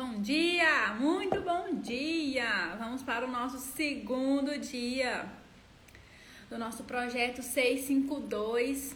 Bom 0.00 0.20
dia, 0.20 0.94
muito 0.94 1.40
bom 1.40 1.74
dia! 1.74 2.76
Vamos 2.78 3.02
para 3.02 3.26
o 3.26 3.28
nosso 3.28 3.58
segundo 3.58 4.56
dia 4.56 5.28
do 6.48 6.56
nosso 6.56 6.84
projeto 6.84 7.42
652. 7.42 8.94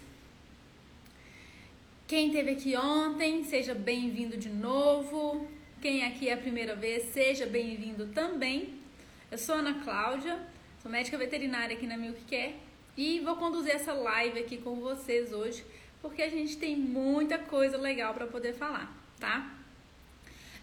Quem 2.06 2.28
esteve 2.28 2.50
aqui 2.52 2.76
ontem, 2.76 3.42
seja 3.42 3.74
bem-vindo 3.74 4.36
de 4.36 4.48
novo. 4.48 5.48
Quem 5.80 6.04
aqui 6.04 6.28
é 6.28 6.34
a 6.34 6.36
primeira 6.36 6.76
vez, 6.76 7.06
seja 7.06 7.46
bem-vindo 7.46 8.06
também. 8.14 8.78
Eu 9.28 9.38
sou 9.38 9.56
Ana 9.56 9.82
Cláudia, 9.82 10.38
sou 10.80 10.88
médica 10.88 11.18
veterinária 11.18 11.74
aqui 11.74 11.84
na 11.88 11.96
Milk 11.96 12.22
Care 12.30 12.54
e 12.96 13.18
vou 13.18 13.34
conduzir 13.34 13.74
essa 13.74 13.92
live 13.92 14.38
aqui 14.38 14.56
com 14.56 14.76
vocês 14.76 15.32
hoje, 15.32 15.64
porque 16.00 16.22
a 16.22 16.30
gente 16.30 16.58
tem 16.58 16.76
muita 16.76 17.40
coisa 17.40 17.76
legal 17.76 18.14
para 18.14 18.28
poder 18.28 18.52
falar, 18.52 18.96
tá? 19.18 19.61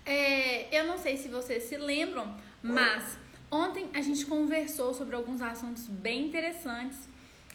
É, 0.10 0.68
eu 0.76 0.88
não 0.88 0.98
sei 0.98 1.18
se 1.18 1.28
vocês 1.28 1.66
se 1.66 1.78
lembram, 1.78 2.36
mas 2.64 3.16
ontem 3.52 3.92
a 3.94 4.02
gente 4.02 4.26
conversou 4.26 4.92
sobre 4.92 5.16
alguns 5.16 5.40
assuntos 5.40 5.86
bem 5.86 6.26
interessantes. 6.26 6.98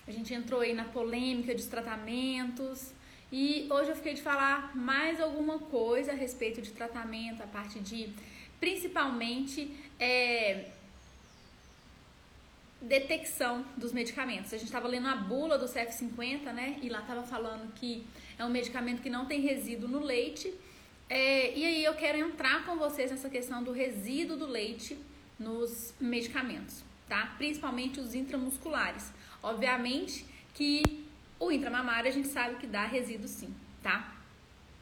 A 0.06 0.12
gente 0.12 0.32
entrou 0.32 0.60
aí 0.60 0.72
na 0.72 0.84
polêmica 0.84 1.52
dos 1.52 1.66
tratamentos 1.66 2.92
e 3.32 3.66
hoje 3.68 3.90
eu 3.90 3.96
fiquei 3.96 4.14
de 4.14 4.22
falar 4.22 4.70
mais 4.76 5.20
alguma 5.20 5.58
coisa 5.58 6.12
a 6.12 6.14
respeito 6.14 6.62
de 6.62 6.70
tratamento, 6.70 7.42
a 7.42 7.46
parte 7.48 7.80
de 7.80 8.12
principalmente 8.60 9.74
é, 9.98 10.66
detecção 12.80 13.64
dos 13.76 13.92
medicamentos. 13.92 14.54
A 14.54 14.58
gente 14.58 14.68
estava 14.68 14.86
lendo 14.86 15.08
a 15.08 15.16
bula 15.16 15.58
do 15.58 15.66
CF50, 15.66 16.52
né? 16.52 16.78
E 16.80 16.88
lá 16.88 17.00
estava 17.00 17.24
falando 17.24 17.74
que 17.74 18.06
é 18.38 18.44
um 18.44 18.50
medicamento 18.50 19.02
que 19.02 19.10
não 19.10 19.26
tem 19.26 19.40
resíduo 19.40 19.88
no 19.88 19.98
leite 19.98 20.54
é, 21.08 21.56
e 21.56 21.64
aí 21.64 21.84
eu 21.84 21.94
quero 21.94 22.18
entrar 22.18 22.64
com 22.64 22.76
vocês 22.76 23.10
nessa 23.10 23.28
questão 23.28 23.62
do 23.62 23.72
resíduo 23.72 24.36
do 24.36 24.46
leite 24.46 24.98
nos 25.38 25.94
medicamentos, 26.00 26.82
tá? 27.08 27.34
Principalmente 27.36 28.00
os 28.00 28.14
intramusculares. 28.14 29.12
Obviamente 29.42 30.24
que 30.54 31.04
o 31.38 31.50
intramamário 31.50 32.08
a 32.08 32.12
gente 32.12 32.28
sabe 32.28 32.56
que 32.56 32.66
dá 32.66 32.86
resíduo 32.86 33.28
sim, 33.28 33.54
tá? 33.82 34.14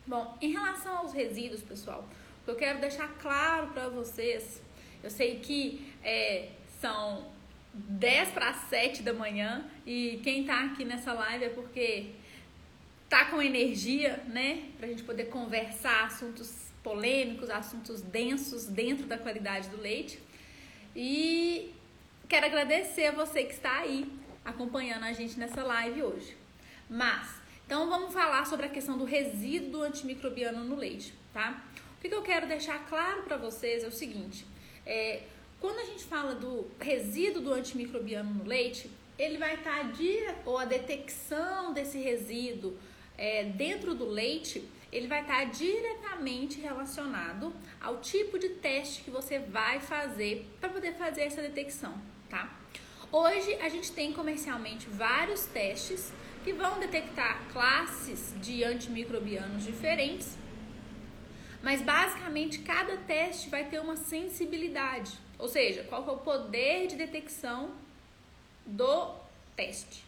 Bom, 0.06 0.36
em 0.40 0.52
relação 0.52 0.98
aos 0.98 1.12
resíduos, 1.12 1.62
pessoal, 1.62 2.08
o 2.42 2.44
que 2.44 2.50
eu 2.50 2.56
quero 2.56 2.80
deixar 2.80 3.08
claro 3.20 3.68
para 3.68 3.88
vocês, 3.88 4.62
eu 5.02 5.10
sei 5.10 5.38
que 5.40 5.92
é, 6.02 6.50
são 6.80 7.30
10 7.74 8.30
para 8.30 8.52
7 8.52 9.02
da 9.02 9.12
manhã 9.12 9.64
e 9.86 10.20
quem 10.22 10.44
tá 10.44 10.64
aqui 10.64 10.84
nessa 10.84 11.12
live 11.12 11.44
é 11.44 11.48
porque 11.48 12.10
tá 13.12 13.26
com 13.26 13.42
energia, 13.42 14.24
né, 14.26 14.70
pra 14.78 14.88
gente 14.88 15.02
poder 15.02 15.24
conversar 15.24 16.06
assuntos 16.06 16.50
polêmicos, 16.82 17.50
assuntos 17.50 18.00
densos 18.00 18.64
dentro 18.64 19.04
da 19.04 19.18
qualidade 19.18 19.68
do 19.68 19.76
leite. 19.76 20.18
E 20.96 21.74
quero 22.26 22.46
agradecer 22.46 23.08
a 23.08 23.12
você 23.12 23.44
que 23.44 23.52
está 23.52 23.80
aí 23.80 24.10
acompanhando 24.42 25.04
a 25.04 25.12
gente 25.12 25.38
nessa 25.38 25.62
live 25.62 26.02
hoje. 26.02 26.34
Mas, 26.88 27.28
então 27.66 27.86
vamos 27.86 28.14
falar 28.14 28.46
sobre 28.46 28.64
a 28.64 28.70
questão 28.70 28.96
do 28.96 29.04
resíduo 29.04 29.82
antimicrobiano 29.82 30.64
no 30.64 30.74
leite, 30.74 31.12
tá? 31.34 31.62
O 31.98 32.00
que 32.00 32.14
eu 32.14 32.22
quero 32.22 32.48
deixar 32.48 32.78
claro 32.86 33.24
para 33.24 33.36
vocês 33.36 33.84
é 33.84 33.88
o 33.88 33.92
seguinte: 33.92 34.46
é, 34.86 35.24
quando 35.60 35.80
a 35.80 35.84
gente 35.84 36.04
fala 36.04 36.34
do 36.34 36.66
resíduo 36.80 37.42
do 37.42 37.52
antimicrobiano 37.52 38.32
no 38.32 38.44
leite, 38.44 38.90
ele 39.18 39.36
vai 39.36 39.56
estar 39.56 39.82
tá 39.82 39.92
ou 40.46 40.56
a 40.56 40.64
detecção 40.64 41.74
desse 41.74 41.98
resíduo 41.98 42.74
é, 43.16 43.44
dentro 43.44 43.94
do 43.94 44.06
leite, 44.06 44.66
ele 44.92 45.06
vai 45.06 45.22
estar 45.22 45.44
diretamente 45.44 46.60
relacionado 46.60 47.52
ao 47.80 47.98
tipo 48.00 48.38
de 48.38 48.50
teste 48.50 49.02
que 49.02 49.10
você 49.10 49.38
vai 49.38 49.80
fazer 49.80 50.46
para 50.60 50.68
poder 50.68 50.94
fazer 50.94 51.22
essa 51.22 51.40
detecção, 51.40 51.94
tá? 52.28 52.58
Hoje 53.10 53.54
a 53.56 53.68
gente 53.68 53.92
tem 53.92 54.12
comercialmente 54.12 54.86
vários 54.88 55.46
testes 55.46 56.12
que 56.44 56.52
vão 56.52 56.78
detectar 56.78 57.42
classes 57.52 58.34
de 58.40 58.64
antimicrobianos 58.64 59.64
diferentes, 59.64 60.36
mas 61.62 61.80
basicamente 61.80 62.58
cada 62.58 62.96
teste 62.98 63.48
vai 63.48 63.64
ter 63.64 63.80
uma 63.80 63.96
sensibilidade, 63.96 65.12
ou 65.38 65.48
seja, 65.48 65.84
qual 65.84 66.06
é 66.06 66.10
o 66.10 66.18
poder 66.18 66.86
de 66.88 66.96
detecção 66.96 67.72
do 68.66 69.14
teste. 69.54 70.04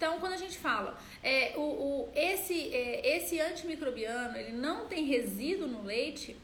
Então, 0.00 0.18
quando 0.18 0.32
a 0.32 0.38
gente 0.38 0.56
fala, 0.56 0.98
é, 1.22 1.52
o, 1.56 1.60
o, 1.60 2.08
esse, 2.14 2.74
é, 2.74 3.16
esse 3.18 3.38
antimicrobiano, 3.38 4.34
ele 4.34 4.52
não 4.52 4.86
tem 4.86 5.04
resíduo 5.04 5.68
no 5.68 5.82
leite, 5.82 6.34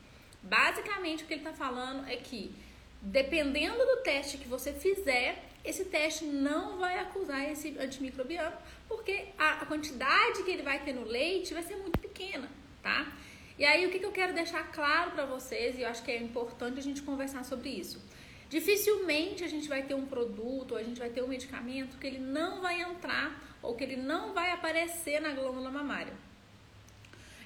basicamente 0.42 1.24
o 1.24 1.26
que 1.26 1.32
ele 1.32 1.40
está 1.40 1.54
falando 1.54 2.06
é 2.06 2.16
que, 2.16 2.54
dependendo 3.00 3.78
do 3.78 4.02
teste 4.02 4.36
que 4.36 4.46
você 4.46 4.74
fizer, 4.74 5.42
esse 5.64 5.86
teste 5.86 6.26
não 6.26 6.76
vai 6.76 6.98
acusar 6.98 7.50
esse 7.50 7.74
antimicrobiano, 7.78 8.54
porque 8.86 9.28
a, 9.38 9.62
a 9.62 9.64
quantidade 9.64 10.42
que 10.42 10.50
ele 10.50 10.62
vai 10.62 10.84
ter 10.84 10.92
no 10.92 11.06
leite 11.06 11.54
vai 11.54 11.62
ser 11.62 11.76
muito 11.76 11.98
pequena, 11.98 12.50
tá? 12.82 13.10
E 13.58 13.64
aí, 13.64 13.86
o 13.86 13.90
que, 13.90 13.98
que 13.98 14.04
eu 14.04 14.12
quero 14.12 14.34
deixar 14.34 14.70
claro 14.70 15.12
para 15.12 15.24
vocês, 15.24 15.78
e 15.78 15.80
eu 15.80 15.88
acho 15.88 16.02
que 16.02 16.10
é 16.10 16.18
importante 16.18 16.78
a 16.78 16.82
gente 16.82 17.00
conversar 17.00 17.42
sobre 17.42 17.70
isso. 17.70 18.04
Dificilmente 18.48 19.42
a 19.42 19.48
gente 19.48 19.68
vai 19.68 19.82
ter 19.82 19.94
um 19.94 20.06
produto, 20.06 20.72
ou 20.72 20.78
a 20.78 20.82
gente 20.82 20.98
vai 20.98 21.10
ter 21.10 21.22
um 21.22 21.28
medicamento 21.28 21.98
que 21.98 22.06
ele 22.06 22.18
não 22.18 22.60
vai 22.60 22.80
entrar 22.80 23.42
ou 23.62 23.74
que 23.74 23.82
ele 23.82 23.96
não 23.96 24.32
vai 24.32 24.52
aparecer 24.52 25.20
na 25.20 25.32
glândula 25.32 25.70
mamária. 25.70 26.12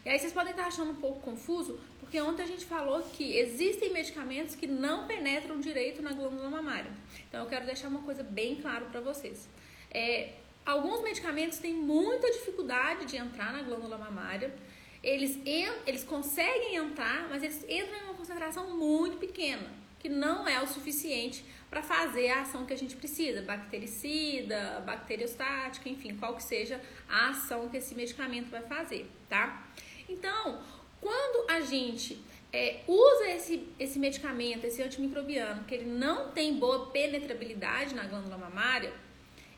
E 0.05 0.09
aí 0.09 0.19
vocês 0.19 0.33
podem 0.33 0.53
estar 0.53 0.67
achando 0.67 0.93
um 0.93 0.97
pouco 0.97 1.21
confuso, 1.21 1.79
porque 1.99 2.21
ontem 2.21 2.43
a 2.43 2.47
gente 2.47 2.65
falou 2.65 3.03
que 3.03 3.37
existem 3.37 3.93
medicamentos 3.93 4.55
que 4.55 4.67
não 4.67 5.07
penetram 5.07 5.61
direito 5.61 6.01
na 6.01 6.13
glândula 6.13 6.49
mamária. 6.49 6.91
Então 7.29 7.43
eu 7.43 7.49
quero 7.49 7.67
deixar 7.67 7.89
uma 7.89 8.03
coisa 8.03 8.23
bem 8.23 8.57
claro 8.57 8.87
para 8.87 9.01
vocês. 9.01 9.49
É, 9.91 10.35
alguns 10.65 11.03
medicamentos 11.03 11.59
têm 11.59 11.75
muita 11.75 12.31
dificuldade 12.31 13.07
de 13.07 13.17
entrar 13.17 13.53
na 13.53 13.63
glândula 13.63 13.99
mamária. 13.99 14.55
Eles, 15.03 15.39
eles 15.87 16.05
conseguem 16.05 16.77
entrar, 16.77 17.29
mas 17.29 17.43
eles 17.43 17.63
entram 17.69 17.99
em 17.99 18.05
uma 18.05 18.15
concentração 18.15 18.77
muito 18.77 19.17
pequena, 19.17 19.67
que 20.01 20.09
não 20.09 20.49
é 20.49 20.61
o 20.61 20.67
suficiente 20.67 21.45
para 21.71 21.83
fazer 21.83 22.31
a 22.31 22.41
ação 22.41 22.67
que 22.67 22.73
a 22.73 22.77
gente 22.77 22.97
precisa, 22.97 23.43
bactericida, 23.43 24.83
bacteriostática, 24.85 25.89
enfim, 25.89 26.17
qual 26.17 26.35
que 26.35 26.43
seja 26.43 26.81
a 27.09 27.29
ação 27.29 27.69
que 27.69 27.77
esse 27.77 27.95
medicamento 27.95 28.51
vai 28.51 28.63
fazer, 28.63 29.09
tá? 29.29 29.69
Então, 30.09 30.61
quando 31.01 31.49
a 31.49 31.61
gente 31.61 32.21
é, 32.53 32.81
usa 32.89 33.29
esse, 33.29 33.69
esse 33.79 33.99
medicamento, 33.99 34.65
esse 34.65 34.83
antimicrobiano, 34.83 35.65
que 35.65 35.75
ele 35.75 35.89
não 35.89 36.33
tem 36.33 36.59
boa 36.59 36.87
penetrabilidade 36.87 37.95
na 37.95 38.05
glândula 38.05 38.37
mamária, 38.37 38.93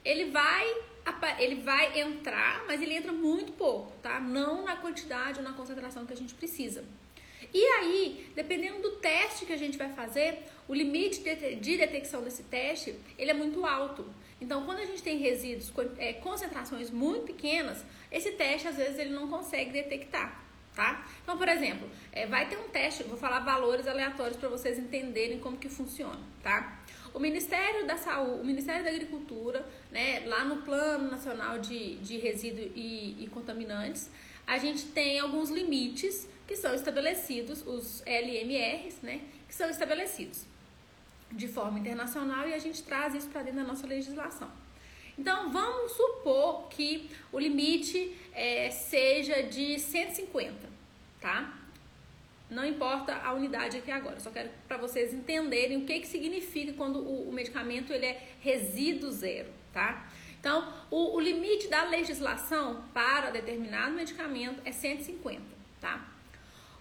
ele 0.04 0.30
vai 0.30 0.92
ele 1.40 1.56
vai 1.56 1.98
entrar, 2.00 2.64
mas 2.64 2.80
ele 2.80 2.94
entra 2.94 3.12
muito 3.12 3.52
pouco, 3.54 3.90
tá? 4.00 4.20
Não 4.20 4.64
na 4.64 4.76
quantidade 4.76 5.38
ou 5.38 5.44
na 5.44 5.52
concentração 5.52 6.06
que 6.06 6.12
a 6.12 6.16
gente 6.16 6.32
precisa. 6.32 6.84
E 7.54 7.62
aí, 7.64 8.30
dependendo 8.34 8.80
do 8.80 8.92
teste 8.92 9.44
que 9.44 9.52
a 9.52 9.58
gente 9.58 9.76
vai 9.76 9.90
fazer, 9.92 10.38
o 10.66 10.74
limite 10.74 11.20
de 11.20 11.76
detecção 11.76 12.22
desse 12.22 12.44
teste 12.44 12.94
ele 13.18 13.30
é 13.30 13.34
muito 13.34 13.66
alto. 13.66 14.06
Então, 14.40 14.64
quando 14.64 14.78
a 14.78 14.86
gente 14.86 15.02
tem 15.02 15.18
resíduos, 15.18 15.72
é, 15.98 16.14
concentrações 16.14 16.90
muito 16.90 17.26
pequenas, 17.26 17.84
esse 18.10 18.32
teste 18.32 18.66
às 18.66 18.76
vezes 18.76 18.98
ele 18.98 19.10
não 19.10 19.28
consegue 19.28 19.70
detectar, 19.70 20.42
tá? 20.74 21.06
Então, 21.22 21.38
por 21.38 21.48
exemplo, 21.48 21.88
é, 22.10 22.26
vai 22.26 22.48
ter 22.48 22.56
um 22.56 22.68
teste, 22.68 23.04
vou 23.04 23.16
falar 23.16 23.40
valores 23.40 23.86
aleatórios 23.86 24.36
para 24.36 24.48
vocês 24.48 24.78
entenderem 24.78 25.38
como 25.38 25.56
que 25.56 25.68
funciona, 25.68 26.18
tá? 26.42 26.82
O 27.14 27.20
Ministério 27.20 27.86
da 27.86 27.96
Saúde, 27.96 28.40
o 28.40 28.44
Ministério 28.44 28.82
da 28.82 28.90
Agricultura, 28.90 29.64
né, 29.90 30.24
lá 30.26 30.44
no 30.44 30.62
Plano 30.62 31.10
Nacional 31.10 31.58
de, 31.58 31.96
de 31.96 32.16
Resíduos 32.16 32.72
e, 32.74 33.22
e 33.22 33.28
Contaminantes, 33.28 34.10
a 34.46 34.58
gente 34.58 34.86
tem 34.86 35.20
alguns 35.20 35.50
limites 35.50 36.26
que 36.46 36.56
são 36.56 36.74
estabelecidos, 36.74 37.66
os 37.66 38.02
LMRs, 38.06 39.00
né, 39.02 39.22
que 39.48 39.54
são 39.54 39.68
estabelecidos 39.70 40.52
de 41.32 41.48
forma 41.48 41.78
internacional 41.78 42.46
e 42.48 42.54
a 42.54 42.58
gente 42.58 42.82
traz 42.82 43.14
isso 43.14 43.28
para 43.28 43.42
dentro 43.42 43.60
da 43.60 43.66
nossa 43.66 43.86
legislação. 43.86 44.50
Então, 45.18 45.50
vamos 45.50 45.92
supor 45.92 46.68
que 46.68 47.10
o 47.30 47.38
limite 47.38 48.16
é, 48.32 48.70
seja 48.70 49.42
de 49.42 49.78
150, 49.78 50.54
tá? 51.20 51.58
Não 52.50 52.64
importa 52.64 53.14
a 53.16 53.32
unidade 53.32 53.78
aqui 53.78 53.90
agora, 53.90 54.20
só 54.20 54.30
quero 54.30 54.50
para 54.68 54.76
vocês 54.76 55.12
entenderem 55.12 55.78
o 55.78 55.86
que, 55.86 56.00
que 56.00 56.06
significa 56.06 56.72
quando 56.74 56.98
o, 56.98 57.28
o, 57.28 57.32
medicamento 57.32 57.92
ele 57.92 58.06
é 58.06 58.28
resíduo 58.40 59.10
zero, 59.10 59.50
tá? 59.72 60.06
Então, 60.38 60.72
o, 60.90 61.16
o 61.16 61.20
limite 61.20 61.68
da 61.68 61.84
legislação 61.84 62.84
para 62.92 63.30
determinado 63.30 63.94
medicamento 63.94 64.60
é 64.64 64.72
150, 64.72 65.40
tá? 65.80 66.11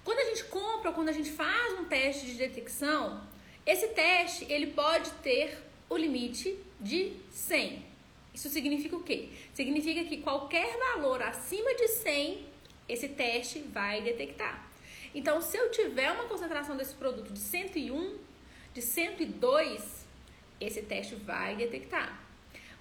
Quando 0.03 0.19
a 0.19 0.25
gente 0.25 0.45
compra 0.45 0.89
ou 0.89 0.95
quando 0.95 1.09
a 1.09 1.13
gente 1.13 1.31
faz 1.31 1.79
um 1.79 1.85
teste 1.85 2.25
de 2.25 2.33
detecção, 2.33 3.21
esse 3.65 3.89
teste 3.89 4.45
ele 4.51 4.67
pode 4.67 5.11
ter 5.23 5.57
o 5.89 5.95
limite 5.95 6.57
de 6.79 7.13
100. 7.29 7.85
Isso 8.33 8.49
significa 8.49 8.95
o 8.95 9.03
quê? 9.03 9.29
Significa 9.53 10.03
que 10.05 10.17
qualquer 10.17 10.77
valor 10.77 11.21
acima 11.21 11.75
de 11.75 11.87
100, 11.87 12.45
esse 12.87 13.09
teste 13.09 13.59
vai 13.59 14.01
detectar. 14.01 14.67
Então, 15.13 15.41
se 15.41 15.57
eu 15.57 15.69
tiver 15.69 16.11
uma 16.11 16.23
concentração 16.23 16.77
desse 16.77 16.95
produto 16.95 17.33
de 17.33 17.39
101, 17.39 18.17
de 18.73 18.81
102, 18.81 20.05
esse 20.59 20.81
teste 20.83 21.15
vai 21.15 21.55
detectar. 21.55 22.21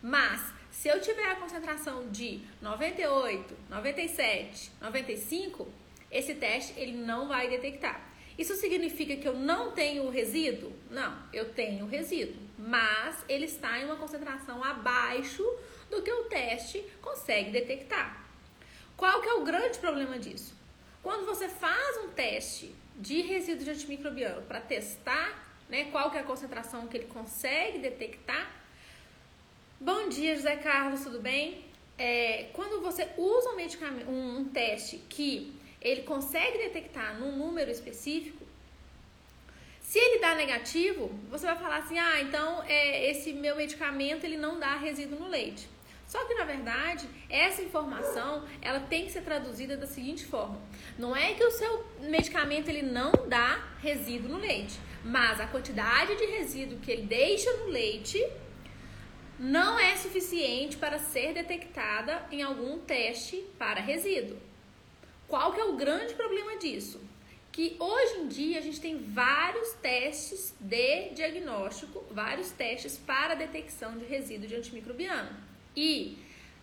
Mas, 0.01 0.41
se 0.71 0.89
eu 0.89 1.01
tiver 1.01 1.27
a 1.27 1.35
concentração 1.35 2.09
de 2.11 2.41
98, 2.63 3.55
97, 3.69 4.71
95, 4.81 5.69
esse 6.11 6.35
teste 6.35 6.75
ele 6.77 6.93
não 6.93 7.29
vai 7.29 7.49
detectar. 7.49 8.09
Isso 8.39 8.55
significa 8.55 9.17
que 9.17 9.29
eu 9.29 9.35
não 9.35 9.73
tenho 9.73 10.09
resíduo? 10.09 10.73
Não, 10.91 11.17
eu 11.33 11.53
tenho 11.53 11.87
resíduo, 11.87 12.41
mas 12.59 13.25
ele 13.29 13.45
está 13.45 13.79
em 13.79 13.85
uma 13.85 13.97
concentração 13.97 14.65
abaixo 14.65 15.45
do 15.91 16.03
que 16.03 16.11
o 16.11 16.25
teste 16.25 16.83
consegue 17.03 17.51
detectar. 17.51 18.27
Qual 18.97 19.21
que 19.21 19.29
é 19.29 19.35
o 19.35 19.45
grande 19.45 19.79
problema 19.79 20.19
disso? 20.19 20.55
Quando 21.03 21.27
você 21.27 21.49
faz 21.49 21.99
um 22.05 22.09
teste 22.09 22.75
de 22.97 23.23
resíduo 23.23 23.65
de 23.65 23.71
antimicrobiano 23.71 24.43
para 24.43 24.61
testar 24.61 25.51
né, 25.71 25.85
qual 25.91 26.11
que 26.11 26.19
é 26.19 26.21
a 26.21 26.25
concentração 26.25 26.87
que 26.89 26.97
ele 26.97 27.07
consegue 27.07 27.79
detectar. 27.79 28.51
Bom 29.81 30.09
dia, 30.09 30.35
José 30.35 30.57
Carlos, 30.57 31.03
tudo 31.03 31.21
bem? 31.21 31.65
É, 31.97 32.49
quando 32.53 32.83
você 32.83 33.09
usa 33.17 33.51
um 33.51 33.57
medicamento, 33.57 34.11
um, 34.11 34.39
um 34.39 34.45
teste 34.47 34.99
que 35.09 35.55
ele 35.81 36.03
consegue 36.03 36.59
detectar 36.59 37.19
num 37.19 37.37
número 37.37 37.71
específico, 37.71 38.45
se 39.91 39.99
ele 39.99 40.21
dá 40.21 40.37
negativo, 40.37 41.11
você 41.29 41.47
vai 41.47 41.57
falar 41.57 41.79
assim, 41.79 41.99
ah, 41.99 42.21
então 42.21 42.63
é, 42.63 43.11
esse 43.11 43.33
meu 43.33 43.57
medicamento 43.57 44.23
ele 44.23 44.37
não 44.37 44.61
dá 44.61 44.77
resíduo 44.77 45.19
no 45.19 45.27
leite. 45.27 45.69
Só 46.07 46.25
que 46.27 46.35
na 46.35 46.45
verdade, 46.45 47.09
essa 47.29 47.63
informação, 47.63 48.45
ela 48.63 48.81
tem 48.81 49.05
que 49.05 49.13
ser 49.13 49.23
traduzida 49.23 49.77
da 49.77 49.87
seguinte 49.87 50.25
forma: 50.25 50.61
não 50.99 51.17
é 51.17 51.35
que 51.35 51.45
o 51.45 51.51
seu 51.51 51.85
medicamento 52.01 52.69
ele 52.69 52.83
não 52.83 53.13
dá 53.29 53.65
resíduo 53.81 54.29
no 54.29 54.39
leite, 54.39 54.79
mas 55.05 55.41
a 55.41 55.47
quantidade 55.47 56.17
de 56.17 56.25
resíduo 56.27 56.79
que 56.79 56.91
ele 56.91 57.03
deixa 57.03 57.53
no 57.59 57.67
leite 57.67 58.25
não 59.39 59.79
é 59.79 59.97
suficiente 59.97 60.77
para 60.77 60.99
ser 60.99 61.33
detectada 61.33 62.27
em 62.31 62.43
algum 62.43 62.79
teste 62.79 63.45
para 63.59 63.81
resíduo. 63.81 64.50
Qual 65.31 65.53
que 65.53 65.61
é 65.61 65.65
o 65.65 65.77
grande 65.77 66.15
problema 66.15 66.57
disso? 66.57 67.01
Que 67.53 67.77
hoje 67.79 68.15
em 68.19 68.27
dia 68.27 68.59
a 68.59 68.61
gente 68.61 68.81
tem 68.81 68.99
vários 68.99 69.75
testes 69.75 70.53
de 70.59 71.11
diagnóstico, 71.11 72.05
vários 72.11 72.51
testes 72.51 72.99
para 72.99 73.37
detecção 73.37 73.97
de 73.97 74.05
resíduo 74.07 74.49
de 74.49 74.57
antimicrobiano. 74.57 75.31
E 75.77 76.19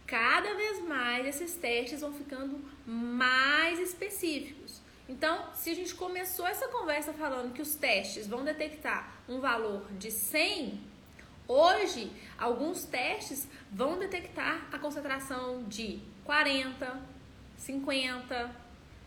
cada 0.06 0.54
vez 0.56 0.84
mais 0.84 1.26
esses 1.26 1.56
testes 1.56 2.02
vão 2.02 2.14
ficando 2.14 2.60
mais 2.86 3.80
específicos. 3.80 4.82
Então, 5.08 5.48
se 5.54 5.70
a 5.70 5.74
gente 5.74 5.96
começou 5.96 6.46
essa 6.46 6.68
conversa 6.68 7.14
falando 7.14 7.54
que 7.54 7.62
os 7.62 7.76
testes 7.76 8.28
vão 8.28 8.44
detectar 8.44 9.18
um 9.30 9.40
valor 9.40 9.86
de 9.94 10.12
100, 10.12 10.78
hoje 11.48 12.12
alguns 12.38 12.84
testes 12.84 13.48
vão 13.72 13.98
detectar 13.98 14.68
a 14.74 14.78
concentração 14.78 15.64
de 15.64 16.02
40, 16.26 17.17
50, 17.58 18.56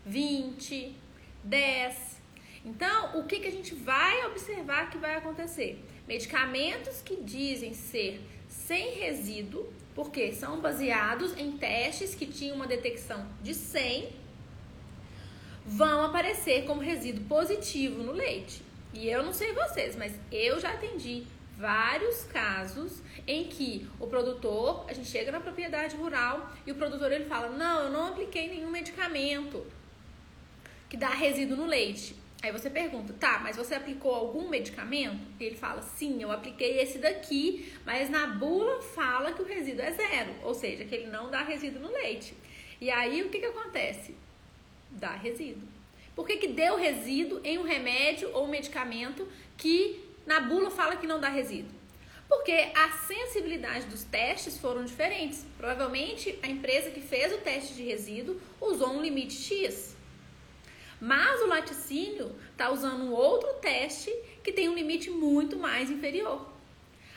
20, 0.05 0.95
10. 1.43 2.21
Então, 2.63 3.19
o 3.19 3.23
que, 3.23 3.39
que 3.39 3.47
a 3.47 3.51
gente 3.51 3.73
vai 3.73 4.25
observar 4.27 4.89
que 4.89 4.97
vai 4.97 5.15
acontecer? 5.15 5.83
Medicamentos 6.07 7.01
que 7.01 7.15
dizem 7.15 7.73
ser 7.73 8.21
sem 8.47 8.95
resíduo 8.95 9.71
porque 9.95 10.31
são 10.31 10.59
baseados 10.59 11.37
em 11.37 11.57
testes 11.57 12.15
que 12.15 12.25
tinham 12.25 12.55
uma 12.55 12.67
detecção 12.67 13.27
de 13.41 13.53
100, 13.53 14.09
vão 15.65 16.05
aparecer 16.05 16.65
como 16.65 16.81
resíduo 16.81 17.23
positivo 17.25 18.01
no 18.01 18.11
leite. 18.11 18.61
E 18.93 19.07
eu 19.07 19.23
não 19.23 19.33
sei 19.33 19.53
vocês, 19.53 19.95
mas 19.95 20.13
eu 20.31 20.59
já 20.59 20.71
atendi 20.71 21.23
vários 21.61 22.23
casos 22.23 23.01
em 23.27 23.45
que 23.45 23.87
o 23.99 24.07
produtor, 24.07 24.85
a 24.89 24.93
gente 24.93 25.07
chega 25.07 25.31
na 25.31 25.39
propriedade 25.39 25.95
rural 25.95 26.51
e 26.65 26.71
o 26.71 26.75
produtor 26.75 27.11
ele 27.11 27.25
fala: 27.25 27.49
"Não, 27.49 27.83
eu 27.83 27.89
não 27.91 28.07
apliquei 28.07 28.49
nenhum 28.49 28.71
medicamento 28.71 29.65
que 30.89 30.97
dá 30.97 31.09
resíduo 31.09 31.55
no 31.55 31.65
leite". 31.65 32.15
Aí 32.43 32.51
você 32.51 32.71
pergunta, 32.71 33.13
tá, 33.19 33.39
mas 33.43 33.55
você 33.55 33.75
aplicou 33.75 34.15
algum 34.15 34.49
medicamento? 34.49 35.19
E 35.39 35.43
ele 35.43 35.55
fala, 35.55 35.79
sim, 35.83 36.23
eu 36.23 36.31
apliquei 36.31 36.81
esse 36.81 36.97
daqui, 36.97 37.71
mas 37.85 38.09
na 38.09 38.25
bula 38.25 38.81
fala 38.81 39.31
que 39.31 39.43
o 39.43 39.45
resíduo 39.45 39.83
é 39.83 39.91
zero, 39.91 40.33
ou 40.41 40.55
seja, 40.55 40.83
que 40.83 40.95
ele 40.95 41.05
não 41.05 41.29
dá 41.29 41.43
resíduo 41.43 41.79
no 41.79 41.91
leite. 41.91 42.33
E 42.79 42.89
aí 42.89 43.21
o 43.21 43.29
que, 43.29 43.39
que 43.39 43.45
acontece? 43.45 44.15
Dá 44.89 45.11
resíduo. 45.11 45.67
Por 46.15 46.25
que, 46.25 46.37
que 46.37 46.47
deu 46.47 46.77
resíduo 46.77 47.39
em 47.43 47.59
um 47.59 47.63
remédio 47.63 48.31
ou 48.33 48.45
um 48.45 48.49
medicamento 48.49 49.27
que 49.55 50.10
na 50.31 50.39
bula 50.39 50.71
fala 50.71 50.95
que 50.95 51.05
não 51.05 51.19
dá 51.19 51.27
resíduo? 51.27 51.75
Porque 52.29 52.53
a 52.73 52.91
sensibilidade 53.05 53.87
dos 53.87 54.05
testes 54.05 54.57
foram 54.57 54.85
diferentes. 54.85 55.45
Provavelmente 55.57 56.39
a 56.41 56.47
empresa 56.47 56.89
que 56.89 57.01
fez 57.01 57.33
o 57.33 57.39
teste 57.39 57.73
de 57.73 57.83
resíduo 57.83 58.39
usou 58.61 58.93
um 58.93 59.01
limite 59.01 59.33
X. 59.33 59.97
Mas 61.01 61.41
o 61.41 61.47
laticínio 61.47 62.33
está 62.49 62.71
usando 62.71 63.03
um 63.03 63.11
outro 63.11 63.49
teste 63.55 64.09
que 64.41 64.53
tem 64.53 64.69
um 64.69 64.75
limite 64.75 65.09
muito 65.09 65.57
mais 65.57 65.91
inferior. 65.91 66.49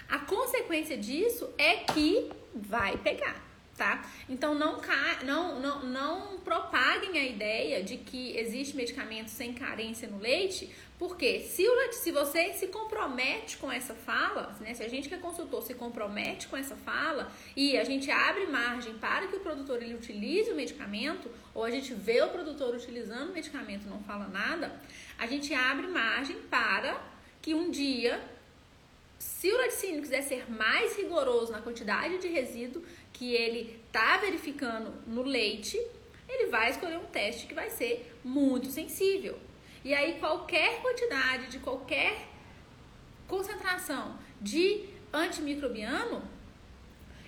A 0.08 0.18
consequência 0.18 0.98
disso 0.98 1.48
é 1.56 1.76
que 1.76 2.32
vai 2.52 2.96
pegar 2.98 3.44
tá? 3.76 4.08
Então 4.28 4.54
não, 4.54 4.80
não, 5.24 5.60
não, 5.60 5.84
não 5.84 6.38
propaguem 6.40 7.18
a 7.18 7.24
ideia 7.24 7.82
de 7.82 7.96
que 7.96 8.36
existe 8.36 8.76
medicamento 8.76 9.28
sem 9.28 9.52
carência 9.52 10.08
no 10.08 10.18
leite, 10.18 10.70
porque 11.06 11.40
se, 11.40 11.66
se 11.92 12.10
você 12.10 12.54
se 12.54 12.68
compromete 12.68 13.58
com 13.58 13.70
essa 13.70 13.94
fala, 13.94 14.56
né, 14.58 14.72
se 14.72 14.82
a 14.82 14.88
gente 14.88 15.06
que 15.06 15.14
é 15.14 15.18
consultor 15.18 15.62
se 15.62 15.74
compromete 15.74 16.48
com 16.48 16.56
essa 16.56 16.74
fala 16.76 17.30
e 17.54 17.76
a 17.76 17.84
gente 17.84 18.10
abre 18.10 18.46
margem 18.46 18.94
para 18.94 19.26
que 19.26 19.36
o 19.36 19.40
produtor 19.40 19.82
ele 19.82 19.94
utilize 19.94 20.50
o 20.50 20.56
medicamento, 20.56 21.30
ou 21.52 21.62
a 21.62 21.70
gente 21.70 21.92
vê 21.92 22.22
o 22.22 22.30
produtor 22.30 22.74
utilizando 22.74 23.28
o 23.28 23.32
medicamento 23.34 23.84
e 23.84 23.90
não 23.90 24.02
fala 24.04 24.28
nada, 24.28 24.80
a 25.18 25.26
gente 25.26 25.52
abre 25.52 25.88
margem 25.88 26.36
para 26.48 26.98
que 27.42 27.52
um 27.52 27.70
dia 27.70 28.18
se 29.18 29.52
o 29.52 29.58
laticínio 29.58 30.00
quiser 30.00 30.22
ser 30.22 30.50
mais 30.50 30.96
rigoroso 30.96 31.52
na 31.52 31.60
quantidade 31.60 32.16
de 32.16 32.28
resíduo, 32.28 32.82
que 33.12 33.34
ele 33.34 33.78
tá 33.92 34.16
verificando 34.16 34.90
no 35.06 35.22
leite, 35.22 35.78
ele 36.26 36.46
vai 36.46 36.70
escolher 36.70 36.96
um 36.96 37.04
teste 37.04 37.46
que 37.46 37.52
vai 37.52 37.68
ser 37.68 38.10
muito 38.24 38.70
sensível. 38.70 39.38
E 39.84 39.92
aí 39.92 40.18
qualquer 40.18 40.80
quantidade 40.80 41.48
de 41.48 41.58
qualquer 41.58 42.26
concentração 43.28 44.18
de 44.40 44.88
antimicrobiano, 45.12 46.22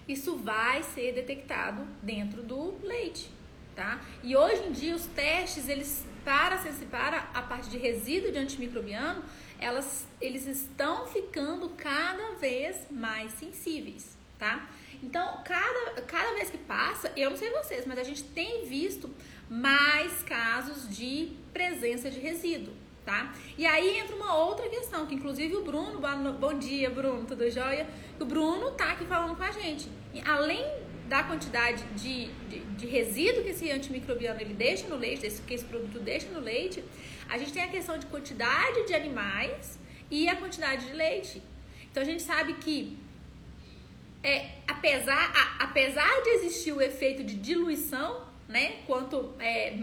isso 0.08 0.36
vai 0.36 0.82
ser 0.82 1.12
detectado 1.12 1.86
dentro 2.02 2.42
do 2.42 2.78
leite, 2.82 3.30
tá? 3.74 4.00
E 4.22 4.34
hoje 4.34 4.62
em 4.64 4.72
dia 4.72 4.94
os 4.94 5.06
testes, 5.06 5.68
eles 5.68 6.06
para, 6.24 6.58
para 6.90 7.18
a 7.32 7.42
parte 7.42 7.70
de 7.70 7.78
resíduo 7.78 8.32
de 8.32 8.38
antimicrobiano, 8.38 9.22
elas, 9.60 10.08
eles 10.20 10.46
estão 10.46 11.06
ficando 11.06 11.68
cada 11.70 12.34
vez 12.34 12.88
mais 12.90 13.30
sensíveis, 13.32 14.16
tá? 14.36 14.68
Então, 15.02 15.40
cada, 15.44 16.02
cada 16.02 16.34
vez 16.34 16.50
que 16.50 16.58
passa, 16.58 17.12
eu 17.16 17.30
não 17.30 17.36
sei 17.36 17.50
vocês, 17.50 17.86
mas 17.86 17.98
a 17.98 18.02
gente 18.02 18.24
tem 18.24 18.64
visto 18.66 19.14
mais 19.48 20.22
casos 20.24 20.88
de 20.94 21.36
presença 21.56 22.10
de 22.10 22.20
resíduo, 22.20 22.74
tá? 23.02 23.34
E 23.56 23.64
aí 23.64 23.98
entra 23.98 24.14
uma 24.14 24.36
outra 24.36 24.68
questão, 24.68 25.06
que 25.06 25.14
inclusive 25.14 25.56
o 25.56 25.64
Bruno, 25.64 25.98
bom 26.38 26.52
dia, 26.58 26.90
Bruno, 26.90 27.24
tudo 27.24 27.50
jóia? 27.50 27.86
O 28.20 28.26
Bruno 28.26 28.72
tá 28.72 28.92
aqui 28.92 29.06
falando 29.06 29.34
com 29.34 29.42
a 29.42 29.50
gente. 29.50 29.88
E 30.12 30.20
além 30.20 30.62
da 31.08 31.22
quantidade 31.22 31.82
de, 31.94 32.26
de, 32.48 32.58
de, 32.60 32.86
resíduo 32.86 33.42
que 33.42 33.50
esse 33.50 33.70
antimicrobiano 33.70 34.38
ele 34.38 34.52
deixa 34.52 34.86
no 34.86 34.96
leite, 34.96 35.26
que 35.46 35.54
esse 35.54 35.64
produto 35.64 35.98
deixa 35.98 36.28
no 36.28 36.40
leite, 36.40 36.84
a 37.26 37.38
gente 37.38 37.54
tem 37.54 37.62
a 37.62 37.68
questão 37.68 37.96
de 37.96 38.04
quantidade 38.04 38.86
de 38.86 38.92
animais 38.92 39.78
e 40.10 40.28
a 40.28 40.36
quantidade 40.36 40.84
de 40.84 40.92
leite. 40.92 41.42
Então 41.90 42.02
a 42.02 42.06
gente 42.06 42.22
sabe 42.22 42.52
que 42.54 42.98
é, 44.22 44.56
apesar, 44.68 45.32
a, 45.34 45.64
apesar 45.64 46.22
de 46.22 46.28
existir 46.30 46.72
o 46.72 46.82
efeito 46.82 47.24
de 47.24 47.34
diluição, 47.34 48.26
né? 48.46 48.80
Quanto 48.86 49.32
é, 49.38 49.74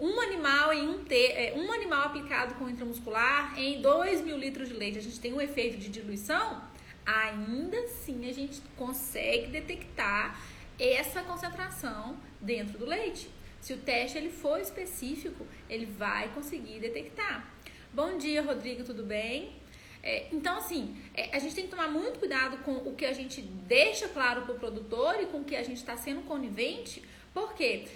um 0.00 0.20
animal 0.20 0.72
em 0.72 0.88
um, 0.88 1.04
te, 1.04 1.26
é, 1.32 1.54
um 1.56 1.72
animal 1.72 2.06
aplicado 2.06 2.54
com 2.54 2.68
intramuscular 2.68 3.58
em 3.58 3.80
2 3.82 4.22
mil 4.22 4.38
litros 4.38 4.68
de 4.68 4.74
leite, 4.74 4.98
a 4.98 5.02
gente 5.02 5.18
tem 5.18 5.32
um 5.32 5.40
efeito 5.40 5.76
de 5.76 5.88
diluição, 5.88 6.62
ainda 7.04 7.78
assim 7.80 8.28
a 8.28 8.32
gente 8.32 8.60
consegue 8.76 9.48
detectar 9.48 10.40
essa 10.78 11.22
concentração 11.22 12.16
dentro 12.40 12.78
do 12.78 12.86
leite. 12.86 13.28
Se 13.60 13.72
o 13.72 13.78
teste 13.78 14.16
ele 14.16 14.30
for 14.30 14.60
específico, 14.60 15.44
ele 15.68 15.86
vai 15.86 16.28
conseguir 16.28 16.78
detectar. 16.78 17.52
Bom 17.92 18.16
dia, 18.16 18.42
Rodrigo, 18.42 18.84
tudo 18.84 19.02
bem? 19.02 19.56
É, 20.02 20.28
então, 20.32 20.58
assim, 20.58 20.96
é, 21.12 21.34
a 21.34 21.40
gente 21.40 21.54
tem 21.54 21.64
que 21.64 21.70
tomar 21.70 21.88
muito 21.88 22.20
cuidado 22.20 22.58
com 22.58 22.76
o 22.76 22.94
que 22.94 23.04
a 23.04 23.12
gente 23.12 23.42
deixa 23.42 24.08
claro 24.08 24.42
para 24.42 24.54
o 24.54 24.58
produtor 24.58 25.16
e 25.20 25.26
com 25.26 25.38
o 25.38 25.44
que 25.44 25.56
a 25.56 25.62
gente 25.64 25.78
está 25.78 25.96
sendo 25.96 26.22
conivente, 26.22 27.02
porque 27.34 27.86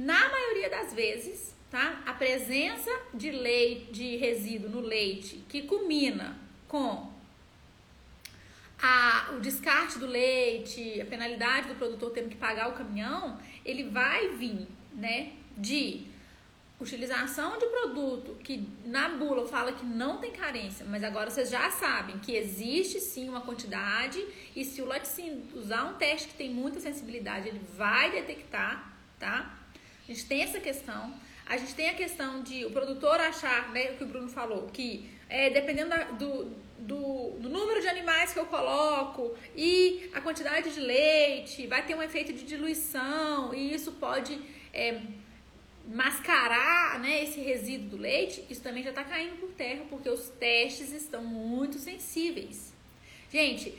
na 0.00 0.28
maioria 0.28 0.70
das 0.70 0.92
vezes 0.92 1.50
tá? 1.70 2.02
A 2.04 2.12
presença 2.12 2.90
de 3.14 3.30
leite, 3.30 3.92
de 3.92 4.16
resíduo 4.16 4.68
no 4.68 4.80
leite 4.80 5.44
que 5.48 5.62
culmina 5.62 6.36
com 6.66 7.10
a, 8.82 9.30
o 9.36 9.40
descarte 9.40 9.98
do 9.98 10.06
leite, 10.06 11.00
a 11.00 11.06
penalidade 11.06 11.68
do 11.68 11.74
produtor 11.76 12.10
tendo 12.10 12.28
que 12.28 12.36
pagar 12.36 12.68
o 12.70 12.72
caminhão, 12.72 13.38
ele 13.64 13.84
vai 13.84 14.30
vir, 14.30 14.66
né, 14.94 15.32
de 15.56 16.06
utilização 16.80 17.58
de 17.58 17.66
produto 17.66 18.36
que 18.42 18.66
na 18.86 19.10
bula 19.10 19.46
fala 19.46 19.70
que 19.72 19.84
não 19.84 20.16
tem 20.16 20.32
carência, 20.32 20.86
mas 20.88 21.04
agora 21.04 21.28
vocês 21.28 21.50
já 21.50 21.70
sabem 21.70 22.18
que 22.18 22.34
existe 22.34 22.98
sim 23.00 23.28
uma 23.28 23.42
quantidade 23.42 24.18
e 24.56 24.64
se 24.64 24.80
o 24.80 24.86
laticínio 24.86 25.42
usar 25.54 25.84
um 25.84 25.94
teste 25.94 26.28
que 26.28 26.34
tem 26.34 26.48
muita 26.48 26.80
sensibilidade, 26.80 27.48
ele 27.48 27.60
vai 27.76 28.10
detectar, 28.10 28.96
tá? 29.18 29.59
A 30.10 30.12
gente 30.12 30.26
tem 30.26 30.42
essa 30.42 30.58
questão. 30.58 31.14
A 31.46 31.56
gente 31.56 31.72
tem 31.72 31.88
a 31.88 31.94
questão 31.94 32.42
de 32.42 32.64
o 32.64 32.70
produtor 32.72 33.20
achar, 33.20 33.70
né, 33.70 33.92
o 33.92 33.96
que 33.96 34.02
o 34.02 34.06
Bruno 34.08 34.28
falou, 34.28 34.66
que 34.66 35.08
é, 35.28 35.50
dependendo 35.50 35.90
da, 35.90 36.02
do, 36.04 36.46
do, 36.80 37.30
do, 37.38 37.48
número 37.48 37.80
de 37.80 37.86
animais 37.86 38.32
que 38.32 38.38
eu 38.40 38.46
coloco 38.46 39.36
e 39.54 40.10
a 40.12 40.20
quantidade 40.20 40.74
de 40.74 40.80
leite, 40.80 41.64
vai 41.68 41.86
ter 41.86 41.94
um 41.94 42.02
efeito 42.02 42.32
de 42.32 42.42
diluição 42.42 43.54
e 43.54 43.72
isso 43.72 43.92
pode 43.92 44.36
é, 44.74 45.00
mascarar 45.86 46.98
né, 46.98 47.22
esse 47.22 47.38
resíduo 47.38 47.90
do 47.90 47.96
leite, 47.96 48.44
isso 48.50 48.62
também 48.62 48.82
já 48.82 48.90
está 48.90 49.04
caindo 49.04 49.38
por 49.38 49.50
terra 49.50 49.84
porque 49.88 50.10
os 50.10 50.28
testes 50.28 50.90
estão 50.92 51.22
muito 51.22 51.78
sensíveis. 51.78 52.72
Gente, 53.30 53.78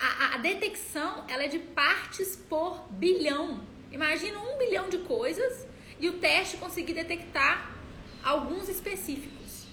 a, 0.00 0.36
a 0.36 0.38
detecção 0.38 1.26
ela 1.28 1.44
é 1.44 1.48
de 1.48 1.58
partes 1.58 2.34
por 2.34 2.90
bilhão. 2.92 3.62
Imagina 3.92 4.38
um 4.40 4.58
bilhão 4.58 4.88
de 4.88 4.98
coisas 4.98 5.65
e 5.98 6.08
o 6.08 6.14
teste 6.14 6.56
conseguir 6.56 6.94
detectar 6.94 7.70
alguns 8.22 8.68
específicos. 8.68 9.66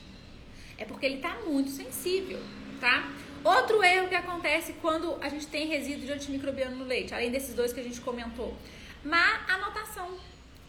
É 0.77 0.85
porque 0.85 1.05
ele 1.05 1.15
está 1.15 1.39
muito 1.45 1.69
sensível, 1.69 2.39
tá? 2.79 3.11
Outro 3.43 3.83
erro 3.83 4.07
que 4.07 4.15
acontece 4.15 4.73
quando 4.81 5.17
a 5.21 5.27
gente 5.27 5.47
tem 5.47 5.67
resíduo 5.67 6.05
de 6.05 6.13
antimicrobiano 6.13 6.77
no 6.77 6.85
leite, 6.85 7.13
além 7.13 7.29
desses 7.29 7.53
dois 7.53 7.73
que 7.73 7.79
a 7.79 7.83
gente 7.83 7.99
comentou, 7.99 8.55
má 9.03 9.43
anotação. 9.47 10.17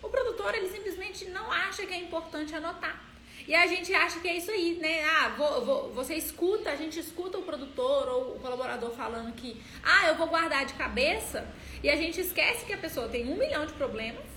O 0.03 0.09
produtor, 0.09 0.55
ele 0.55 0.69
simplesmente 0.69 1.27
não 1.27 1.51
acha 1.51 1.87
que 1.87 1.95
é 1.95 1.99
importante 1.99 2.55
anotar. 2.55 3.03
E 3.47 3.55
a 3.55 3.67
gente 3.67 3.93
acha 3.95 4.21
que 4.21 4.29
é 4.29 4.37
isso 4.37 4.51
aí, 4.51 4.79
né? 4.81 5.05
Ah, 5.05 5.29
vou, 5.37 5.65
vou, 5.65 5.93
você 5.93 6.15
escuta, 6.15 6.71
a 6.71 6.77
gente 6.77 6.99
escuta 6.99 7.39
o 7.39 7.43
produtor 7.43 8.09
ou 8.09 8.37
o 8.37 8.41
colaborador 8.41 8.91
falando 8.91 9.35
que, 9.35 9.61
ah, 9.83 10.09
eu 10.09 10.17
vou 10.17 10.27
guardar 10.27 10.65
de 10.65 10.75
cabeça, 10.75 11.47
e 11.83 11.91
a 11.91 11.97
gente 11.97 12.21
esquece 12.21 12.65
que 12.65 12.73
a 12.73 12.79
pessoa 12.79 13.09
tem 13.09 13.31
um 13.31 13.37
milhão 13.37 13.67
de 13.67 13.75
problemas 13.75 14.34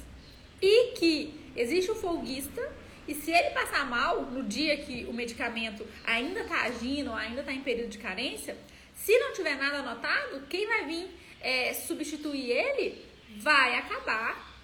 e 0.62 0.92
que 0.94 1.34
existe 1.56 1.92
o 1.92 1.96
folguista 1.96 2.62
e 3.08 3.16
se 3.16 3.32
ele 3.32 3.52
passar 3.52 3.90
mal 3.90 4.24
no 4.24 4.44
dia 4.44 4.78
que 4.78 5.06
o 5.06 5.14
medicamento 5.14 5.88
ainda 6.06 6.42
está 6.42 6.64
agindo 6.64 7.14
ainda 7.14 7.42
está 7.42 7.54
em 7.54 7.62
período 7.62 7.90
de 7.90 7.98
carência, 7.98 8.58
se 8.94 9.18
não 9.20 9.34
tiver 9.34 9.56
nada 9.56 9.78
anotado, 9.78 10.46
quem 10.50 10.68
vai 10.68 10.86
vir 10.86 11.08
é, 11.40 11.74
substituir 11.74 12.52
ele 12.52 13.06
vai 13.38 13.78
acabar 13.78 14.58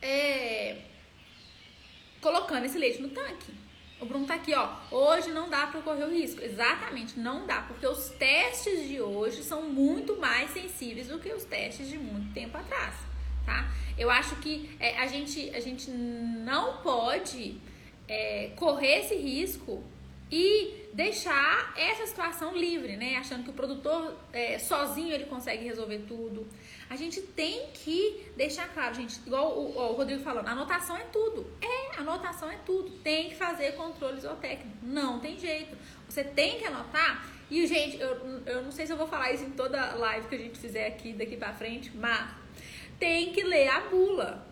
é, 0.00 0.78
colocando 2.20 2.64
esse 2.64 2.78
leite 2.78 3.00
no 3.00 3.08
tanque. 3.08 3.52
O 4.00 4.06
Bruno 4.06 4.26
tá 4.26 4.34
aqui, 4.34 4.54
ó. 4.54 4.76
Hoje 4.92 5.30
não 5.30 5.50
dá 5.50 5.66
para 5.66 5.80
correr 5.80 6.04
o 6.04 6.10
risco. 6.10 6.40
Exatamente, 6.40 7.18
não 7.18 7.46
dá, 7.46 7.62
porque 7.62 7.86
os 7.86 8.10
testes 8.10 8.86
de 8.86 9.00
hoje 9.00 9.42
são 9.42 9.62
muito 9.62 10.16
mais 10.16 10.50
sensíveis 10.50 11.08
do 11.08 11.18
que 11.18 11.32
os 11.32 11.44
testes 11.44 11.88
de 11.88 11.98
muito 11.98 12.32
tempo 12.32 12.56
atrás, 12.56 12.94
tá? 13.48 13.66
Eu 13.96 14.10
acho 14.10 14.36
que 14.36 14.70
é, 14.78 14.98
a, 14.98 15.06
gente, 15.06 15.50
a 15.54 15.60
gente 15.60 15.90
não 15.90 16.76
pode 16.82 17.56
é, 18.06 18.52
correr 18.54 19.00
esse 19.00 19.16
risco 19.16 19.82
e 20.30 20.88
deixar 20.92 21.72
essa 21.74 22.06
situação 22.06 22.54
livre, 22.54 22.96
né? 22.96 23.16
Achando 23.16 23.44
que 23.44 23.50
o 23.50 23.54
produtor 23.54 24.14
é, 24.32 24.58
sozinho 24.58 25.14
ele 25.14 25.24
consegue 25.24 25.64
resolver 25.64 26.00
tudo. 26.06 26.46
A 26.90 26.96
gente 26.96 27.22
tem 27.22 27.68
que 27.72 28.30
deixar 28.36 28.68
claro, 28.68 28.94
gente, 28.94 29.18
igual 29.26 29.58
o, 29.58 29.76
o 29.76 29.92
Rodrigo 29.94 30.22
falou, 30.22 30.42
anotação 30.46 30.96
é 30.96 31.04
tudo. 31.04 31.46
É, 31.62 31.98
anotação 31.98 32.50
é 32.50 32.58
tudo. 32.66 32.90
Tem 33.02 33.30
que 33.30 33.36
fazer 33.36 33.72
controle 33.72 34.20
zootécnico. 34.20 34.76
Não 34.82 35.18
tem 35.18 35.38
jeito. 35.38 35.76
Você 36.06 36.22
tem 36.22 36.58
que 36.58 36.64
anotar. 36.64 37.26
E, 37.50 37.66
gente, 37.66 37.98
eu, 37.98 38.42
eu 38.44 38.62
não 38.62 38.70
sei 38.70 38.86
se 38.86 38.92
eu 38.92 38.96
vou 38.96 39.06
falar 39.06 39.32
isso 39.32 39.44
em 39.44 39.52
toda 39.52 39.94
live 39.94 40.28
que 40.28 40.34
a 40.34 40.38
gente 40.38 40.58
fizer 40.58 40.86
aqui 40.86 41.14
daqui 41.14 41.36
pra 41.36 41.52
frente, 41.54 41.90
mas 41.96 42.28
tem 42.98 43.32
que 43.32 43.42
ler 43.42 43.68
a 43.68 43.80
bula. 43.82 44.46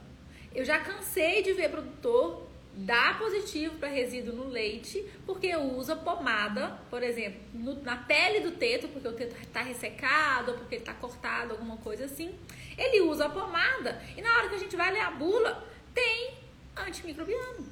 Eu 0.54 0.64
já 0.64 0.78
cansei 0.78 1.42
de 1.42 1.52
ver 1.52 1.70
produtor 1.70 2.46
dá 2.76 3.14
positivo 3.14 3.78
para 3.78 3.88
resíduo 3.88 4.34
no 4.34 4.48
leite, 4.48 5.02
porque 5.24 5.56
usa 5.56 5.96
pomada, 5.96 6.78
por 6.90 7.02
exemplo, 7.02 7.40
no, 7.54 7.82
na 7.82 7.96
pele 7.96 8.40
do 8.40 8.52
teto, 8.52 8.86
porque 8.88 9.08
o 9.08 9.12
teto 9.12 9.34
está 9.40 9.62
ressecado, 9.62 10.52
ou 10.52 10.58
porque 10.58 10.74
ele 10.74 10.82
está 10.82 10.92
cortado, 10.92 11.52
alguma 11.52 11.78
coisa 11.78 12.04
assim. 12.04 12.38
Ele 12.76 13.00
usa 13.00 13.26
a 13.26 13.30
pomada 13.30 14.02
e 14.14 14.20
na 14.20 14.30
hora 14.36 14.50
que 14.50 14.56
a 14.56 14.58
gente 14.58 14.76
vai 14.76 14.92
ler 14.92 15.00
a 15.00 15.10
bula, 15.10 15.66
tem 15.94 16.34
antimicrobiano. 16.76 17.66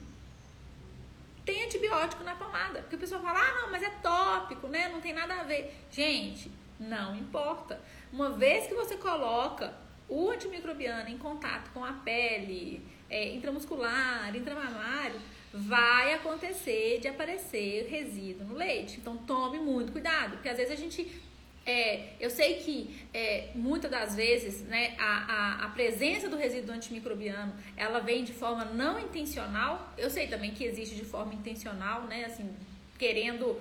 Tem 1.44 1.64
antibiótico 1.64 2.24
na 2.24 2.34
pomada. 2.34 2.80
Porque 2.80 2.96
o 2.96 2.98
pessoal 2.98 3.20
fala, 3.20 3.38
ah, 3.38 3.60
não, 3.60 3.70
mas 3.70 3.82
é 3.82 3.90
tópico, 4.02 4.66
né? 4.66 4.88
Não 4.88 5.02
tem 5.02 5.12
nada 5.12 5.34
a 5.34 5.42
ver. 5.42 5.76
Gente, 5.90 6.50
não 6.80 7.14
importa. 7.14 7.78
Uma 8.10 8.30
vez 8.30 8.66
que 8.66 8.72
você 8.72 8.96
coloca 8.96 9.74
o 10.08 10.30
antimicrobiano 10.30 11.08
em 11.08 11.18
contato 11.18 11.70
com 11.72 11.84
a 11.84 11.92
pele, 11.92 12.82
é, 13.08 13.32
intramuscular, 13.34 14.34
intramamário, 14.34 15.20
vai 15.52 16.14
acontecer 16.14 16.98
de 17.00 17.08
aparecer 17.08 17.86
resíduo 17.88 18.46
no 18.46 18.54
leite. 18.54 18.98
Então 18.98 19.16
tome 19.16 19.58
muito 19.58 19.92
cuidado, 19.92 20.32
porque 20.32 20.48
às 20.48 20.56
vezes 20.56 20.72
a 20.72 20.76
gente. 20.76 21.22
É, 21.66 22.10
eu 22.20 22.28
sei 22.28 22.56
que 22.56 22.94
é, 23.14 23.48
muitas 23.54 23.90
das 23.90 24.14
vezes 24.14 24.60
né, 24.64 24.94
a, 24.98 25.62
a, 25.62 25.64
a, 25.64 25.68
presença 25.70 26.28
do 26.28 26.36
resíduo 26.36 26.74
antimicrobiano 26.74 27.54
ela 27.74 28.00
vem 28.00 28.22
de 28.22 28.34
forma 28.34 28.66
não 28.66 29.00
intencional. 29.00 29.94
Eu 29.96 30.10
sei 30.10 30.26
também 30.26 30.50
que 30.50 30.62
existe 30.62 30.94
de 30.94 31.06
forma 31.06 31.32
intencional, 31.32 32.02
né? 32.02 32.26
Assim, 32.26 32.54
querendo 32.98 33.58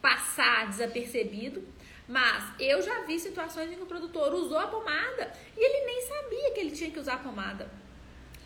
passar 0.00 0.68
desapercebido. 0.68 1.62
Mas 2.06 2.44
eu 2.58 2.82
já 2.82 3.00
vi 3.02 3.18
situações 3.18 3.72
em 3.72 3.76
que 3.76 3.82
o 3.82 3.86
produtor 3.86 4.34
usou 4.34 4.58
a 4.58 4.66
pomada 4.66 5.32
e 5.56 5.64
ele 5.64 5.86
nem 5.86 6.02
sabia 6.02 6.50
que 6.52 6.60
ele 6.60 6.70
tinha 6.70 6.90
que 6.90 6.98
usar 6.98 7.14
a 7.14 7.18
pomada. 7.18 7.68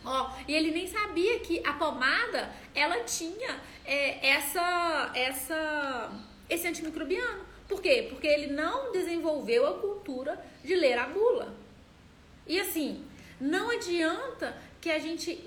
Ó, 0.03 0.31
e 0.47 0.55
ele 0.55 0.71
nem 0.71 0.87
sabia 0.87 1.39
que 1.39 1.61
a 1.65 1.73
pomada 1.73 2.49
ela 2.73 3.03
tinha 3.03 3.59
é, 3.85 4.29
essa, 4.29 5.11
essa, 5.13 6.11
esse 6.49 6.67
antimicrobiano. 6.67 7.43
Por 7.67 7.81
quê? 7.81 8.07
Porque 8.09 8.27
ele 8.27 8.53
não 8.53 8.91
desenvolveu 8.91 9.67
a 9.67 9.79
cultura 9.79 10.43
de 10.63 10.73
ler 10.73 10.97
a 10.97 11.07
bula. 11.07 11.53
E 12.47 12.59
assim, 12.59 13.05
não 13.39 13.69
adianta 13.69 14.57
que 14.81 14.89
a 14.89 14.99
gente. 14.99 15.43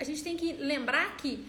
A 0.00 0.04
gente 0.04 0.22
tem 0.22 0.36
que 0.36 0.52
lembrar 0.52 1.16
que, 1.16 1.44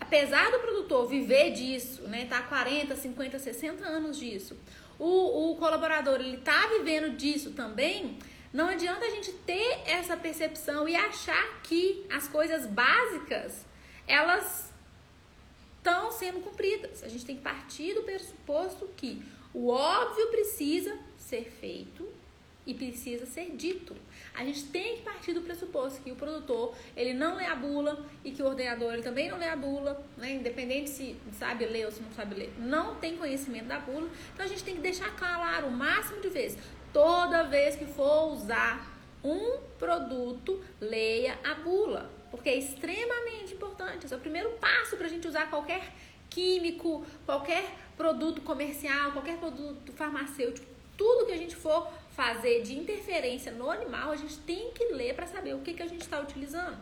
apesar 0.00 0.50
do 0.50 0.58
produtor 0.60 1.06
viver 1.06 1.52
disso, 1.52 2.02
né, 2.08 2.24
tá 2.24 2.40
40, 2.40 2.96
50, 2.96 3.38
60 3.38 3.84
anos 3.86 4.18
disso, 4.18 4.56
o, 5.00 5.52
o 5.52 5.56
colaborador 5.56 6.20
ele 6.20 6.36
tá 6.36 6.68
vivendo 6.68 7.16
disso 7.16 7.52
também, 7.52 8.18
não 8.52 8.68
adianta 8.68 9.04
a 9.04 9.10
gente 9.10 9.32
ter 9.32 9.80
essa 9.86 10.16
percepção 10.16 10.88
e 10.88 10.94
achar 10.94 11.62
que 11.62 12.04
as 12.10 12.28
coisas 12.28 12.66
básicas 12.66 13.64
elas 14.06 14.70
estão 15.78 16.10
sendo 16.10 16.40
cumpridas. 16.40 17.02
A 17.02 17.08
gente 17.08 17.24
tem 17.24 17.36
que 17.36 17.42
partir 17.42 17.94
do 17.94 18.02
pressuposto 18.02 18.86
que 18.96 19.22
o 19.54 19.68
óbvio 19.68 20.26
precisa 20.28 20.98
ser 21.16 21.44
feito 21.44 22.06
e 22.66 22.74
precisa 22.74 23.24
ser 23.24 23.56
dito. 23.56 23.96
A 24.34 24.44
gente 24.44 24.64
tem 24.64 24.96
que 24.96 25.02
partir 25.02 25.32
do 25.32 25.42
pressuposto 25.42 26.00
que 26.00 26.10
o 26.10 26.16
produtor 26.16 26.74
ele 26.96 27.12
não 27.12 27.36
lê 27.36 27.44
a 27.44 27.54
bula 27.54 28.04
e 28.24 28.30
que 28.30 28.42
o 28.42 28.46
ordenador 28.46 28.92
ele 28.92 29.02
também 29.02 29.28
não 29.28 29.38
lê 29.38 29.48
a 29.48 29.56
bula, 29.56 30.02
né? 30.16 30.32
independente 30.32 30.88
se 30.88 31.16
sabe 31.38 31.66
ler 31.66 31.86
ou 31.86 31.92
se 31.92 32.00
não 32.00 32.10
sabe 32.12 32.34
ler, 32.34 32.52
não 32.58 32.94
tem 32.96 33.16
conhecimento 33.16 33.66
da 33.66 33.78
bula. 33.78 34.08
Então 34.32 34.46
a 34.46 34.48
gente 34.48 34.64
tem 34.64 34.76
que 34.76 34.80
deixar 34.80 35.14
claro 35.16 35.66
o 35.66 35.70
máximo 35.70 36.20
de 36.20 36.28
vezes 36.28 36.58
toda 36.92 37.44
vez 37.44 37.76
que 37.76 37.84
for 37.84 38.32
usar 38.32 38.98
um 39.22 39.58
produto, 39.78 40.62
leia 40.80 41.38
a 41.44 41.54
bula, 41.54 42.10
porque 42.30 42.48
é 42.48 42.56
extremamente 42.56 43.54
importante. 43.54 44.06
Esse 44.06 44.14
é 44.14 44.16
o 44.16 44.20
primeiro 44.20 44.50
passo 44.52 44.96
para 44.96 45.06
a 45.06 45.10
gente 45.10 45.26
usar 45.28 45.50
qualquer 45.50 45.92
químico, 46.28 47.04
qualquer 47.26 47.64
produto 47.96 48.40
comercial, 48.40 49.12
qualquer 49.12 49.36
produto 49.38 49.92
farmacêutico, 49.92 50.66
tudo 50.96 51.26
que 51.26 51.32
a 51.32 51.36
gente 51.36 51.56
for 51.56 51.90
fazer 52.20 52.60
de 52.60 52.76
interferência 52.76 53.50
no 53.50 53.70
animal, 53.70 54.12
a 54.12 54.16
gente 54.16 54.36
tem 54.40 54.72
que 54.72 54.92
ler 54.92 55.14
para 55.14 55.26
saber 55.26 55.54
o 55.54 55.60
que, 55.60 55.72
que 55.72 55.82
a 55.82 55.86
gente 55.86 56.02
está 56.02 56.20
utilizando, 56.20 56.76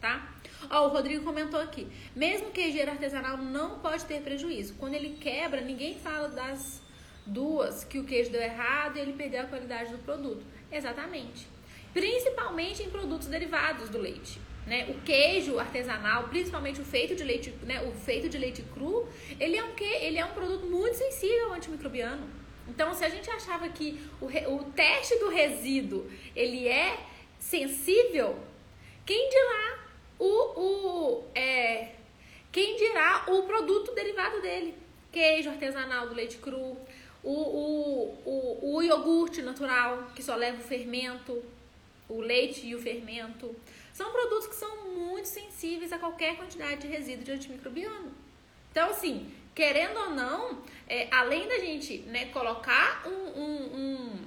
tá? 0.00 0.34
Ó, 0.68 0.86
o 0.86 0.88
Rodrigo 0.88 1.22
comentou 1.22 1.60
aqui, 1.60 1.86
mesmo 2.16 2.50
queijeiro 2.50 2.90
artesanal 2.90 3.36
não 3.36 3.78
pode 3.78 4.04
ter 4.06 4.20
prejuízo. 4.22 4.74
Quando 4.80 4.94
ele 4.94 5.16
quebra, 5.20 5.60
ninguém 5.60 5.94
fala 6.00 6.28
das 6.30 6.82
Duas, 7.24 7.84
que 7.84 8.00
o 8.00 8.04
queijo 8.04 8.32
deu 8.32 8.42
errado 8.42 8.96
e 8.96 9.00
ele 9.00 9.12
perdeu 9.12 9.42
a 9.42 9.44
qualidade 9.44 9.92
do 9.92 9.98
produto. 9.98 10.44
Exatamente. 10.72 11.46
Principalmente 11.92 12.82
em 12.82 12.90
produtos 12.90 13.28
derivados 13.28 13.88
do 13.88 13.98
leite. 13.98 14.40
Né? 14.66 14.86
O 14.90 15.00
queijo 15.02 15.60
artesanal, 15.60 16.24
principalmente 16.24 16.80
o 16.80 16.84
feito 16.84 17.14
de 17.14 17.22
leite, 17.22 17.54
né? 17.62 17.80
o 17.82 17.92
feito 17.92 18.28
de 18.28 18.36
leite 18.36 18.62
cru, 18.74 19.06
ele 19.38 19.56
é 19.56 19.62
um 19.62 19.76
que 19.76 19.84
ele 19.84 20.18
é 20.18 20.24
um 20.24 20.32
produto 20.32 20.66
muito 20.66 20.96
sensível 20.96 21.50
ao 21.50 21.52
antimicrobiano. 21.52 22.41
Então, 22.74 22.94
se 22.94 23.04
a 23.04 23.08
gente 23.10 23.28
achava 23.30 23.68
que 23.68 24.00
o, 24.18 24.26
o 24.26 24.64
teste 24.72 25.18
do 25.18 25.28
resíduo 25.28 26.10
ele 26.34 26.66
é 26.66 26.98
sensível, 27.38 28.38
quem 29.04 29.28
dirá 29.28 29.78
o, 30.18 30.60
o 30.60 31.24
é, 31.34 31.92
quem 32.50 32.76
dirá 32.76 33.26
o 33.28 33.42
produto 33.42 33.94
derivado 33.94 34.40
dele? 34.40 34.74
Queijo 35.12 35.50
artesanal 35.50 36.08
do 36.08 36.14
leite 36.14 36.38
cru, 36.38 36.78
o, 37.22 37.30
o, 37.30 38.18
o, 38.24 38.76
o 38.76 38.82
iogurte 38.82 39.42
natural, 39.42 40.10
que 40.14 40.22
só 40.22 40.34
leva 40.34 40.58
o 40.58 40.64
fermento, 40.64 41.44
o 42.08 42.22
leite 42.22 42.66
e 42.66 42.74
o 42.74 42.80
fermento. 42.80 43.54
São 43.92 44.10
produtos 44.10 44.46
que 44.46 44.54
são 44.54 44.88
muito 44.94 45.28
sensíveis 45.28 45.92
a 45.92 45.98
qualquer 45.98 46.36
quantidade 46.36 46.80
de 46.80 46.86
resíduo 46.86 47.24
de 47.24 47.32
antimicrobiano. 47.32 48.12
Então, 48.70 48.88
assim, 48.88 49.30
querendo 49.54 49.98
ou 49.98 50.10
não, 50.10 50.62
é, 50.88 51.08
além 51.10 51.48
da 51.48 51.58
gente 51.58 51.98
né, 52.06 52.26
colocar 52.26 53.06
um, 53.06 53.40
um, 53.40 53.76
um 53.76 54.20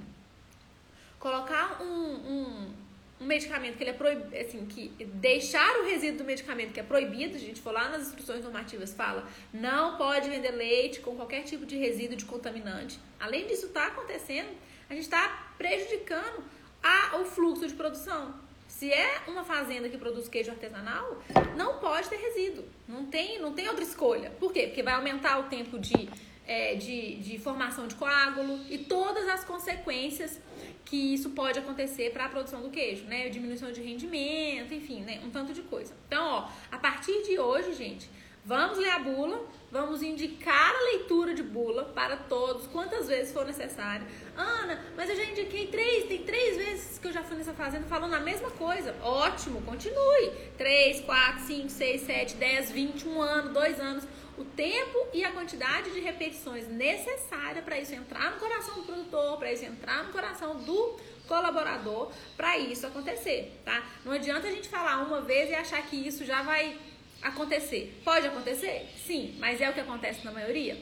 colocar 1.18 1.82
um, 1.82 1.86
um, 1.86 2.74
um, 3.20 3.24
medicamento 3.24 3.76
que 3.76 3.82
ele 3.82 3.90
é 3.90 3.94
proibido, 3.94 4.36
assim, 4.36 4.64
que 4.66 4.88
deixar 5.04 5.78
o 5.78 5.84
resíduo 5.84 6.18
do 6.18 6.24
medicamento 6.24 6.72
que 6.72 6.80
é 6.80 6.82
proibido, 6.82 7.36
a 7.36 7.40
gente 7.40 7.60
for 7.60 7.72
lá 7.72 7.88
nas 7.88 8.08
instruções 8.08 8.42
normativas 8.42 8.92
fala, 8.92 9.26
não 9.52 9.96
pode 9.96 10.28
vender 10.28 10.52
leite 10.52 11.00
com 11.00 11.16
qualquer 11.16 11.42
tipo 11.42 11.66
de 11.66 11.76
resíduo 11.76 12.16
de 12.16 12.24
contaminante. 12.24 12.98
Além 13.18 13.46
disso 13.46 13.68
tá 13.68 13.86
acontecendo, 13.86 14.48
a 14.88 14.94
gente 14.94 15.04
está 15.04 15.52
prejudicando 15.58 16.44
a, 16.82 17.18
o 17.18 17.24
fluxo 17.24 17.66
de 17.66 17.74
produção. 17.74 18.34
Se 18.68 18.92
é 18.92 19.22
uma 19.26 19.44
fazenda 19.44 19.88
que 19.88 19.96
produz 19.96 20.28
queijo 20.28 20.50
artesanal, 20.50 21.22
não 21.56 21.78
pode 21.78 22.08
ter 22.08 22.16
resíduo. 22.16 22.64
Não 22.86 23.06
tem, 23.06 23.38
não 23.40 23.52
tem 23.52 23.68
outra 23.68 23.82
escolha. 23.82 24.30
Por 24.38 24.52
quê? 24.52 24.66
Porque 24.66 24.82
vai 24.82 24.94
aumentar 24.94 25.38
o 25.38 25.44
tempo 25.44 25.78
de, 25.78 26.08
é, 26.46 26.74
de, 26.74 27.16
de 27.16 27.38
formação 27.38 27.86
de 27.86 27.94
coágulo 27.94 28.60
e 28.70 28.78
todas 28.78 29.28
as 29.28 29.44
consequências 29.44 30.40
que 30.84 31.14
isso 31.14 31.30
pode 31.30 31.58
acontecer 31.58 32.12
para 32.12 32.26
a 32.26 32.28
produção 32.28 32.62
do 32.62 32.70
queijo, 32.70 33.04
né? 33.04 33.28
Diminuição 33.28 33.72
de 33.72 33.82
rendimento, 33.82 34.72
enfim, 34.72 35.00
né? 35.00 35.20
Um 35.24 35.30
tanto 35.30 35.52
de 35.52 35.62
coisa. 35.62 35.92
Então, 36.06 36.24
ó, 36.24 36.48
a 36.70 36.78
partir 36.78 37.22
de 37.24 37.38
hoje, 37.38 37.72
gente, 37.72 38.08
vamos 38.44 38.78
ler 38.78 38.90
a 38.90 38.98
bula, 39.00 39.44
Vamos 39.70 40.00
indicar 40.00 40.74
a 40.74 40.80
leitura 40.92 41.34
de 41.34 41.42
bula 41.42 41.84
para 41.84 42.16
todos, 42.16 42.66
quantas 42.68 43.08
vezes 43.08 43.32
for 43.32 43.44
necessário. 43.44 44.06
Ana, 44.36 44.80
mas 44.96 45.10
eu 45.10 45.16
já 45.16 45.24
indiquei 45.24 45.66
três, 45.66 46.06
tem 46.06 46.22
três 46.22 46.56
vezes 46.56 46.98
que 46.98 47.08
eu 47.08 47.12
já 47.12 47.22
fui 47.22 47.36
nessa 47.36 47.52
fazenda 47.52 47.84
falando 47.86 48.14
a 48.14 48.20
mesma 48.20 48.50
coisa. 48.52 48.94
Ótimo, 49.02 49.60
continue. 49.62 50.30
Três, 50.56 51.00
quatro, 51.00 51.44
cinco, 51.44 51.68
seis, 51.68 52.02
sete, 52.02 52.36
dez, 52.36 52.70
vinte, 52.70 53.06
um 53.08 53.20
ano, 53.20 53.52
dois 53.52 53.80
anos. 53.80 54.04
O 54.38 54.44
tempo 54.44 55.08
e 55.14 55.24
a 55.24 55.32
quantidade 55.32 55.90
de 55.92 56.00
repetições 56.00 56.68
necessária 56.68 57.62
para 57.62 57.78
isso 57.78 57.94
entrar 57.94 58.32
no 58.32 58.38
coração 58.38 58.74
do 58.74 58.82
produtor, 58.82 59.38
para 59.38 59.52
isso 59.52 59.64
entrar 59.64 60.04
no 60.04 60.12
coração 60.12 60.56
do 60.56 61.00
colaborador, 61.26 62.12
para 62.36 62.58
isso 62.58 62.86
acontecer, 62.86 63.60
tá? 63.64 63.82
Não 64.04 64.12
adianta 64.12 64.46
a 64.46 64.50
gente 64.50 64.68
falar 64.68 65.02
uma 65.02 65.22
vez 65.22 65.50
e 65.50 65.54
achar 65.54 65.82
que 65.82 65.96
isso 65.96 66.24
já 66.24 66.42
vai 66.42 66.78
acontecer. 67.22 68.00
Pode 68.04 68.26
acontecer? 68.26 68.88
Sim, 69.06 69.34
mas 69.38 69.60
é 69.60 69.70
o 69.70 69.72
que 69.72 69.80
acontece 69.80 70.24
na 70.24 70.30
maioria? 70.30 70.78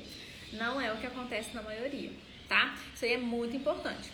Não 0.52 0.80
é 0.80 0.92
o 0.92 0.96
que 0.96 1.06
acontece 1.06 1.54
na 1.54 1.62
maioria, 1.62 2.12
tá? 2.48 2.74
Isso 2.92 3.04
aí 3.04 3.14
é 3.14 3.18
muito 3.18 3.56
importante. 3.56 4.10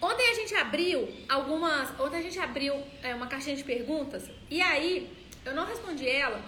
Ontem 0.00 0.30
a 0.30 0.34
gente 0.34 0.54
abriu 0.54 1.08
algumas. 1.28 1.98
Ontem 2.00 2.18
a 2.18 2.22
gente 2.22 2.38
abriu 2.38 2.74
é, 3.02 3.14
uma 3.14 3.26
caixinha 3.26 3.56
de 3.56 3.62
perguntas 3.62 4.28
e 4.50 4.60
aí 4.60 5.08
eu 5.44 5.54
não 5.54 5.64
respondi 5.64 6.08
ela 6.08 6.42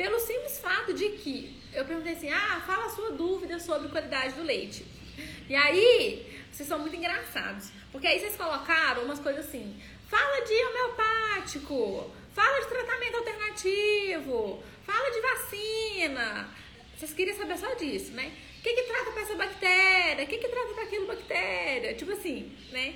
pelo 0.00 0.18
simples 0.18 0.58
fato 0.58 0.94
de 0.94 1.10
que 1.10 1.60
eu 1.74 1.84
perguntei 1.84 2.14
assim: 2.14 2.30
ah, 2.30 2.62
fala 2.66 2.86
a 2.86 2.88
sua 2.88 3.10
dúvida 3.10 3.58
sobre 3.60 3.88
qualidade 3.88 4.32
do 4.32 4.42
leite. 4.42 4.82
E 5.46 5.54
aí, 5.54 6.40
vocês 6.50 6.66
são 6.66 6.78
muito 6.78 6.96
engraçados, 6.96 7.70
porque 7.92 8.06
aí 8.06 8.18
vocês 8.18 8.34
colocaram 8.34 9.04
umas 9.04 9.18
coisas 9.18 9.46
assim: 9.46 9.78
fala 10.08 10.40
de 10.46 10.54
homeopático, 10.64 12.10
Fala 12.32 12.60
de 12.60 12.68
tratamento 12.68 13.16
alternativo, 13.16 14.62
fala 14.86 15.10
de 15.10 15.20
vacina. 15.20 16.48
Vocês 16.96 17.12
queriam 17.12 17.36
saber 17.36 17.58
só 17.58 17.74
disso, 17.74 18.12
né? 18.12 18.32
O 18.58 18.62
que, 18.62 18.72
que 18.72 18.82
trata 18.84 19.10
para 19.10 19.22
essa 19.22 19.34
bactéria? 19.34 20.24
O 20.24 20.28
que, 20.28 20.38
que 20.38 20.48
trata 20.48 20.74
para 20.74 20.84
aquela 20.84 21.06
bactéria? 21.06 21.94
Tipo 21.94 22.12
assim, 22.12 22.56
né? 22.70 22.94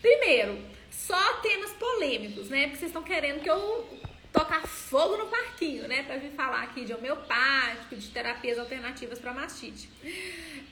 Primeiro, 0.00 0.58
só 0.90 1.34
temas 1.34 1.72
polêmicos, 1.74 2.48
né? 2.48 2.62
Porque 2.62 2.78
vocês 2.78 2.90
estão 2.90 3.02
querendo 3.02 3.42
que 3.42 3.50
eu 3.50 4.05
tocar 4.36 4.66
fogo 4.66 5.16
no 5.16 5.26
parquinho, 5.28 5.88
né? 5.88 6.02
Pra 6.02 6.18
vir 6.18 6.32
falar 6.32 6.62
aqui 6.64 6.84
de 6.84 6.92
homeopático, 6.92 7.96
de 7.96 8.08
terapias 8.10 8.58
alternativas 8.58 9.18
para 9.18 9.32
mastite. 9.32 9.88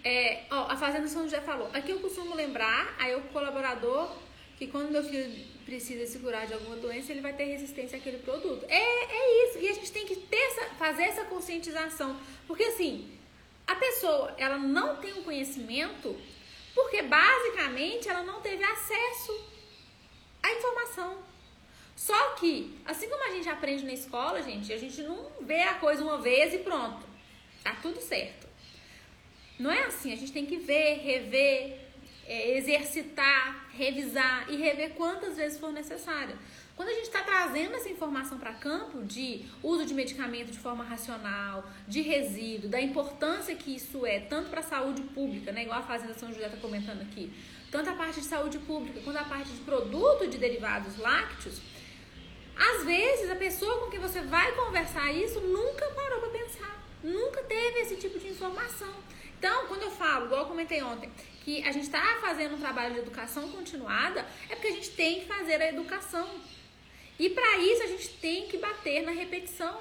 É, 0.05 0.45
ó, 0.51 0.67
a 0.71 0.77
Fazenda 0.77 1.09
São 1.09 1.23
José 1.23 1.41
falou. 1.41 1.71
Aqui 1.73 1.91
eu 1.91 1.99
costumo 1.99 2.35
lembrar, 2.35 2.95
aí 2.99 3.15
o 3.17 3.23
colaborador, 3.23 4.15
que 4.59 4.67
quando 4.67 4.93
meu 4.93 5.03
filho 5.03 5.55
precisa 5.65 6.05
se 6.07 6.19
curar 6.19 6.47
de 6.47 6.53
alguma 6.53 6.77
doença, 6.77 7.11
ele 7.11 7.23
vai 7.23 7.33
ter 7.33 7.45
resistência 7.45 7.97
àquele 7.97 8.19
produto. 8.19 8.67
É, 8.69 8.77
é 8.77 9.49
isso. 9.49 9.59
E 9.59 9.69
a 9.69 9.73
gente 9.73 9.91
tem 9.91 10.05
que 10.05 10.17
ter 10.17 10.37
essa, 10.37 10.75
fazer 10.75 11.05
essa 11.05 11.25
conscientização. 11.25 12.21
Porque 12.47 12.65
assim, 12.65 13.11
a 13.67 13.75
pessoa, 13.77 14.35
ela 14.37 14.59
não 14.59 14.97
tem 14.97 15.15
um 15.15 15.23
conhecimento 15.23 16.15
porque 16.75 17.03
basicamente 17.03 18.09
ela 18.09 18.25
não 18.25 18.41
teve 18.41 18.63
acesso 18.63 19.45
à 20.43 20.53
informação. 20.53 21.34
Só 21.97 22.31
que, 22.35 22.79
assim 22.85 23.09
como 23.09 23.25
a 23.25 23.31
gente 23.33 23.49
aprende 23.49 23.85
na 23.85 23.93
escola, 23.93 24.43
gente, 24.43 24.73
a 24.73 24.79
gente 24.79 25.03
não 25.03 25.31
vê 25.41 25.63
a 25.63 25.75
coisa 25.75 26.03
uma 26.03 26.19
vez 26.19 26.53
e 26.53 26.59
pronto. 26.59 27.07
Tá 27.63 27.77
tudo 27.81 28.01
certo. 28.01 28.47
Não 29.59 29.71
é 29.71 29.85
assim, 29.85 30.13
a 30.13 30.17
gente 30.17 30.33
tem 30.33 30.45
que 30.45 30.57
ver, 30.57 30.99
rever, 30.99 31.79
é, 32.27 32.57
exercitar, 32.57 33.69
revisar 33.73 34.51
e 34.51 34.57
rever 34.57 34.91
quantas 34.91 35.37
vezes 35.37 35.59
for 35.59 35.73
necessário. 35.73 36.37
Quando 36.77 36.89
a 36.89 36.93
gente 36.93 37.05
está 37.05 37.23
trazendo 37.23 37.77
essa 37.77 37.89
informação 37.89 38.37
para 38.37 38.53
campo 38.53 39.05
de 39.05 39.45
uso 39.63 39.87
de 39.87 39.95
medicamento 39.95 40.51
de 40.51 40.59
forma 40.59 40.83
racional, 40.83 41.65
de 41.87 42.01
resíduo, 42.01 42.69
da 42.69 42.81
importância 42.81 43.55
que 43.55 43.77
isso 43.77 44.05
é, 44.05 44.19
tanto 44.19 44.51
para 44.51 44.59
a 44.59 44.65
saúde 44.65 45.03
pública, 45.03 45.53
né, 45.53 45.63
igual 45.63 45.79
a 45.79 45.83
Fazenda 45.83 46.15
São 46.15 46.33
José 46.33 46.47
está 46.47 46.57
comentando 46.57 47.03
aqui, 47.03 47.33
tanto 47.71 47.91
a 47.91 47.93
parte 47.93 48.21
de 48.21 48.27
saúde 48.27 48.59
pública 48.59 49.01
quanto 49.05 49.19
a 49.19 49.25
parte 49.25 49.51
de 49.51 49.61
produto 49.61 50.27
de 50.27 50.37
derivados 50.37 50.99
lácteos, 50.99 51.61
às 52.57 52.85
vezes 52.85 53.31
a 53.31 53.37
pessoa 53.37 53.81
com 53.81 53.91
quem 53.91 54.01
você 54.01 54.21
vai 54.21 54.53
conversar 54.53 55.13
isso 55.13 55.41
nunca 55.41 55.87
parou 55.91 56.21
para 56.21 56.31
pensar, 56.31 56.83
nunca 57.03 57.43
teve 57.43 57.81
esse 57.81 57.97
tipo 57.97 58.19
de 58.19 58.29
informação. 58.29 58.93
Então, 59.39 59.67
quando 59.67 59.83
eu 59.83 59.91
falo, 59.91 60.27
igual 60.27 60.43
eu 60.43 60.49
comentei 60.49 60.83
ontem, 60.83 61.13
que 61.45 61.63
a 61.63 61.73
gente 61.73 61.85
está 61.85 62.19
fazendo 62.21 62.55
um 62.55 62.61
trabalho 62.61 62.95
de 62.95 63.01
educação 63.01 63.51
continuada, 63.51 64.27
é 64.49 64.55
porque 64.55 64.69
a 64.69 64.73
gente 64.73 64.91
tem 64.93 65.21
que 65.21 65.27
fazer 65.27 65.61
a 65.61 65.69
educação. 65.69 66.29
E 67.19 67.29
para 67.29 67.59
isso 67.59 67.83
a 67.83 67.87
gente 67.87 68.09
tem 68.09 68.49
que 68.49 68.57
bater 68.57 69.03
na 69.03 69.13
repetição. 69.13 69.79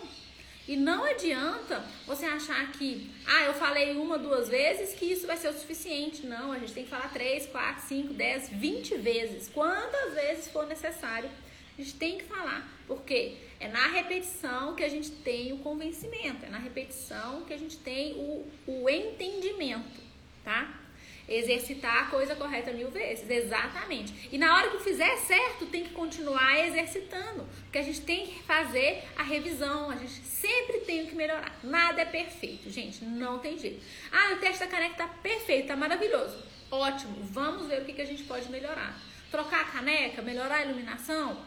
E 0.67 0.77
não 0.77 1.03
adianta 1.03 1.83
você 2.05 2.25
achar 2.25 2.71
que, 2.71 3.11
ah, 3.25 3.43
eu 3.45 3.53
falei 3.53 3.95
uma, 3.97 4.17
duas 4.17 4.47
vezes 4.47 4.93
que 4.93 5.05
isso 5.05 5.27
vai 5.27 5.35
ser 5.35 5.49
o 5.49 5.53
suficiente. 5.53 6.25
Não, 6.25 6.51
a 6.51 6.59
gente 6.59 6.73
tem 6.73 6.83
que 6.83 6.89
falar 6.89 7.11
três, 7.11 7.45
quatro, 7.47 7.85
cinco, 7.85 8.13
dez, 8.13 8.49
vinte 8.49 8.95
vezes. 8.95 9.49
Quantas 9.49 10.13
vezes 10.13 10.49
for 10.49 10.65
necessário, 10.65 11.29
a 11.77 11.81
gente 11.81 11.95
tem 11.95 12.17
que 12.17 12.23
falar. 12.25 12.67
Porque 12.87 13.37
é 13.59 13.67
na 13.67 13.87
repetição 13.87 14.75
que 14.75 14.83
a 14.83 14.89
gente 14.89 15.09
tem 15.09 15.53
o 15.53 15.59
convencimento, 15.59 16.45
é 16.45 16.49
na 16.49 16.57
repetição 16.57 17.43
que 17.45 17.53
a 17.53 17.57
gente 17.57 17.77
tem 17.77 18.13
o, 18.13 18.45
o 18.67 18.89
entendimento, 18.89 20.01
tá? 20.43 20.81
Exercitar 21.29 22.03
a 22.03 22.05
coisa 22.07 22.35
correta 22.35 22.73
mil 22.73 22.91
vezes, 22.91 23.29
exatamente. 23.29 24.27
E 24.29 24.37
na 24.37 24.53
hora 24.53 24.71
que 24.71 24.83
fizer 24.83 25.15
certo, 25.15 25.65
tem 25.67 25.85
que 25.85 25.91
continuar 25.91 26.59
exercitando, 26.67 27.47
porque 27.63 27.77
a 27.77 27.81
gente 27.81 28.01
tem 28.01 28.27
que 28.27 28.43
fazer 28.43 29.01
a 29.15 29.23
revisão, 29.23 29.89
a 29.89 29.95
gente 29.95 30.11
sempre 30.11 30.79
tem 30.79 31.05
que 31.05 31.15
melhorar. 31.15 31.57
Nada 31.63 32.01
é 32.01 32.05
perfeito, 32.05 32.69
gente, 32.69 33.05
não 33.05 33.39
tem 33.39 33.57
jeito. 33.57 33.81
Ah, 34.11 34.33
o 34.33 34.39
teste 34.39 34.59
da 34.59 34.67
caneca 34.67 34.95
tá 34.95 35.07
perfeito, 35.07 35.69
tá 35.69 35.77
maravilhoso. 35.77 36.43
Ótimo, 36.69 37.15
vamos 37.21 37.67
ver 37.67 37.81
o 37.81 37.85
que, 37.85 37.93
que 37.93 38.01
a 38.01 38.05
gente 38.05 38.23
pode 38.23 38.51
melhorar. 38.51 38.99
Trocar 39.31 39.61
a 39.61 39.65
caneca, 39.71 40.21
melhorar 40.21 40.55
a 40.57 40.65
iluminação, 40.65 41.41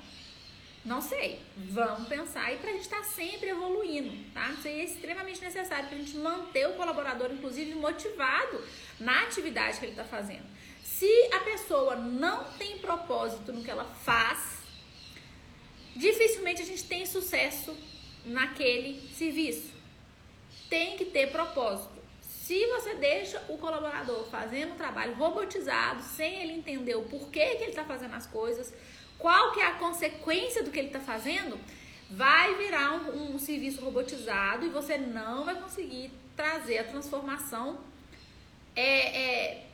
não 0.86 1.02
sei. 1.02 1.40
Vamos 1.56 2.08
pensar 2.08 2.54
e 2.54 2.58
para 2.58 2.70
a 2.70 2.72
gente 2.72 2.82
estar 2.82 2.98
tá 2.98 3.04
sempre 3.04 3.50
evoluindo, 3.50 4.12
tá? 4.32 4.50
Isso 4.52 4.68
aí 4.68 4.80
é 4.80 4.84
extremamente 4.84 5.40
necessário 5.42 5.88
para 5.88 5.98
a 5.98 6.00
gente 6.00 6.16
manter 6.16 6.68
o 6.68 6.74
colaborador, 6.74 7.32
inclusive, 7.32 7.74
motivado 7.74 8.64
na 9.00 9.22
atividade 9.22 9.78
que 9.78 9.84
ele 9.84 9.92
está 9.92 10.04
fazendo. 10.04 10.46
Se 10.84 11.10
a 11.32 11.40
pessoa 11.40 11.96
não 11.96 12.44
tem 12.52 12.78
propósito 12.78 13.52
no 13.52 13.64
que 13.64 13.70
ela 13.70 13.84
faz, 13.84 14.58
dificilmente 15.96 16.62
a 16.62 16.64
gente 16.64 16.84
tem 16.84 17.04
sucesso 17.04 17.76
naquele 18.24 19.08
serviço. 19.12 19.74
Tem 20.70 20.96
que 20.96 21.04
ter 21.06 21.32
propósito. 21.32 21.96
Se 22.20 22.64
você 22.68 22.94
deixa 22.94 23.44
o 23.48 23.58
colaborador 23.58 24.24
fazendo 24.30 24.74
um 24.74 24.76
trabalho 24.76 25.16
robotizado, 25.16 26.00
sem 26.02 26.42
ele 26.42 26.52
entender 26.52 26.94
o 26.94 27.02
porquê 27.02 27.56
que 27.56 27.64
ele 27.64 27.70
está 27.70 27.84
fazendo 27.84 28.14
as 28.14 28.26
coisas, 28.26 28.72
qual 29.18 29.52
que 29.52 29.60
é 29.60 29.66
a 29.66 29.72
consequência 29.72 30.62
do 30.62 30.70
que 30.70 30.78
ele 30.78 30.88
está 30.88 31.00
fazendo, 31.00 31.58
vai 32.10 32.54
virar 32.54 32.92
um, 32.92 33.34
um, 33.34 33.38
serviço 33.38 33.80
robotizado 33.80 34.64
e 34.64 34.68
você 34.68 34.96
não 34.96 35.44
vai 35.44 35.56
conseguir 35.56 36.10
trazer 36.36 36.78
a 36.78 36.84
transformação 36.84 37.78
é, 38.74 39.22
é, 39.22 39.64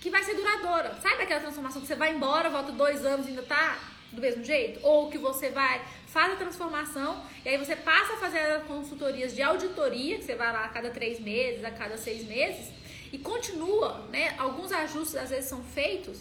que 0.00 0.10
vai 0.10 0.22
ser 0.22 0.34
duradoura. 0.34 0.94
Sabe 1.00 1.22
aquela 1.22 1.40
transformação 1.40 1.80
que 1.80 1.86
você 1.86 1.94
vai 1.94 2.14
embora, 2.14 2.50
volta 2.50 2.72
dois 2.72 3.04
anos 3.06 3.26
e 3.26 3.30
ainda 3.30 3.42
tá 3.42 3.78
do 4.12 4.20
mesmo 4.20 4.44
jeito? 4.44 4.80
Ou 4.82 5.10
que 5.10 5.16
você 5.16 5.48
vai, 5.50 5.82
faz 6.06 6.32
a 6.32 6.36
transformação 6.36 7.24
e 7.44 7.48
aí 7.48 7.56
você 7.56 7.74
passa 7.76 8.14
a 8.14 8.16
fazer 8.16 8.62
consultorias 8.64 9.34
de 9.34 9.42
auditoria, 9.42 10.18
que 10.18 10.24
você 10.24 10.34
vai 10.34 10.52
lá 10.52 10.64
a 10.64 10.68
cada 10.68 10.90
três 10.90 11.18
meses, 11.20 11.64
a 11.64 11.70
cada 11.70 11.96
seis 11.96 12.26
meses, 12.26 12.70
e 13.12 13.18
continua, 13.18 14.06
né? 14.10 14.34
Alguns 14.38 14.72
ajustes 14.72 15.14
às 15.14 15.30
vezes 15.30 15.48
são 15.48 15.62
feitos. 15.62 16.20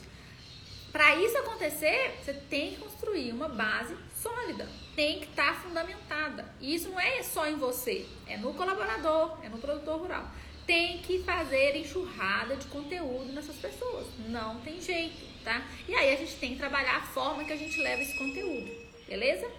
Para 0.94 1.16
isso 1.16 1.36
acontecer, 1.40 2.20
você 2.24 2.34
tem 2.34 2.76
que 2.76 2.82
construir 2.82 3.32
uma 3.32 3.50
base 3.50 3.98
sólida, 4.16 4.70
tem 4.96 5.20
que 5.20 5.26
estar 5.26 5.56
tá 5.56 5.60
fundamentada. 5.60 6.46
E 6.62 6.76
isso 6.76 6.88
não 6.90 7.00
é 7.00 7.24
só 7.24 7.48
em 7.48 7.56
você, 7.56 8.06
é 8.28 8.38
no 8.38 8.54
colaborador, 8.54 9.40
é 9.44 9.50
no 9.50 9.58
produtor 9.58 10.00
rural. 10.00 10.30
Tem 10.68 11.00
que 11.00 11.24
fazer 11.24 11.76
enxurrada 11.76 12.56
de 12.58 12.68
conteúdo 12.68 13.34
nessas 13.34 13.56
pessoas. 13.56 14.06
Não 14.30 14.62
tem 14.62 14.80
jeito, 14.80 15.18
tá? 15.44 15.66
E 15.90 15.96
aí 15.96 16.14
a 16.14 16.16
gente 16.16 16.36
tem 16.36 16.52
que 16.52 16.60
trabalhar 16.60 16.98
a 16.98 17.02
forma 17.02 17.44
que 17.44 17.54
a 17.54 17.58
gente 17.58 17.82
leva 17.82 18.04
esse 18.04 18.16
conteúdo, 18.16 18.72
beleza? 19.10 19.50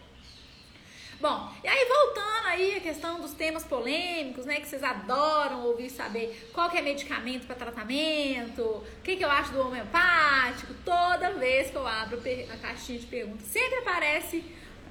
Bom, 1.25 1.51
e 1.65 1.69
aí 1.69 1.87
voltando 1.87 2.49
aí 2.49 2.77
a 2.77 2.81
questão 2.81 3.19
dos 3.19 3.33
temas 3.33 3.65
polêmicos, 3.65 4.45
né, 4.45 4.57
que 4.57 4.69
vocês 4.69 4.83
adoram 4.83 5.65
ouvir 5.65 5.89
saber 5.89 6.51
qual 6.53 6.69
que 6.69 6.77
é 6.77 6.83
medicamento 6.83 7.47
para 7.47 7.57
tratamento, 7.57 8.61
o 8.61 8.85
que, 9.03 9.17
que 9.17 9.25
eu 9.25 9.31
acho 9.31 9.51
do 9.53 9.61
homeopático, 9.63 10.75
toda 10.85 11.33
vez 11.33 11.71
que 11.71 11.77
eu 11.77 11.87
abro 11.87 12.21
a 12.53 12.57
caixinha 12.59 12.99
de 12.99 13.07
perguntas, 13.07 13.47
sempre 13.47 13.79
aparece 13.79 14.45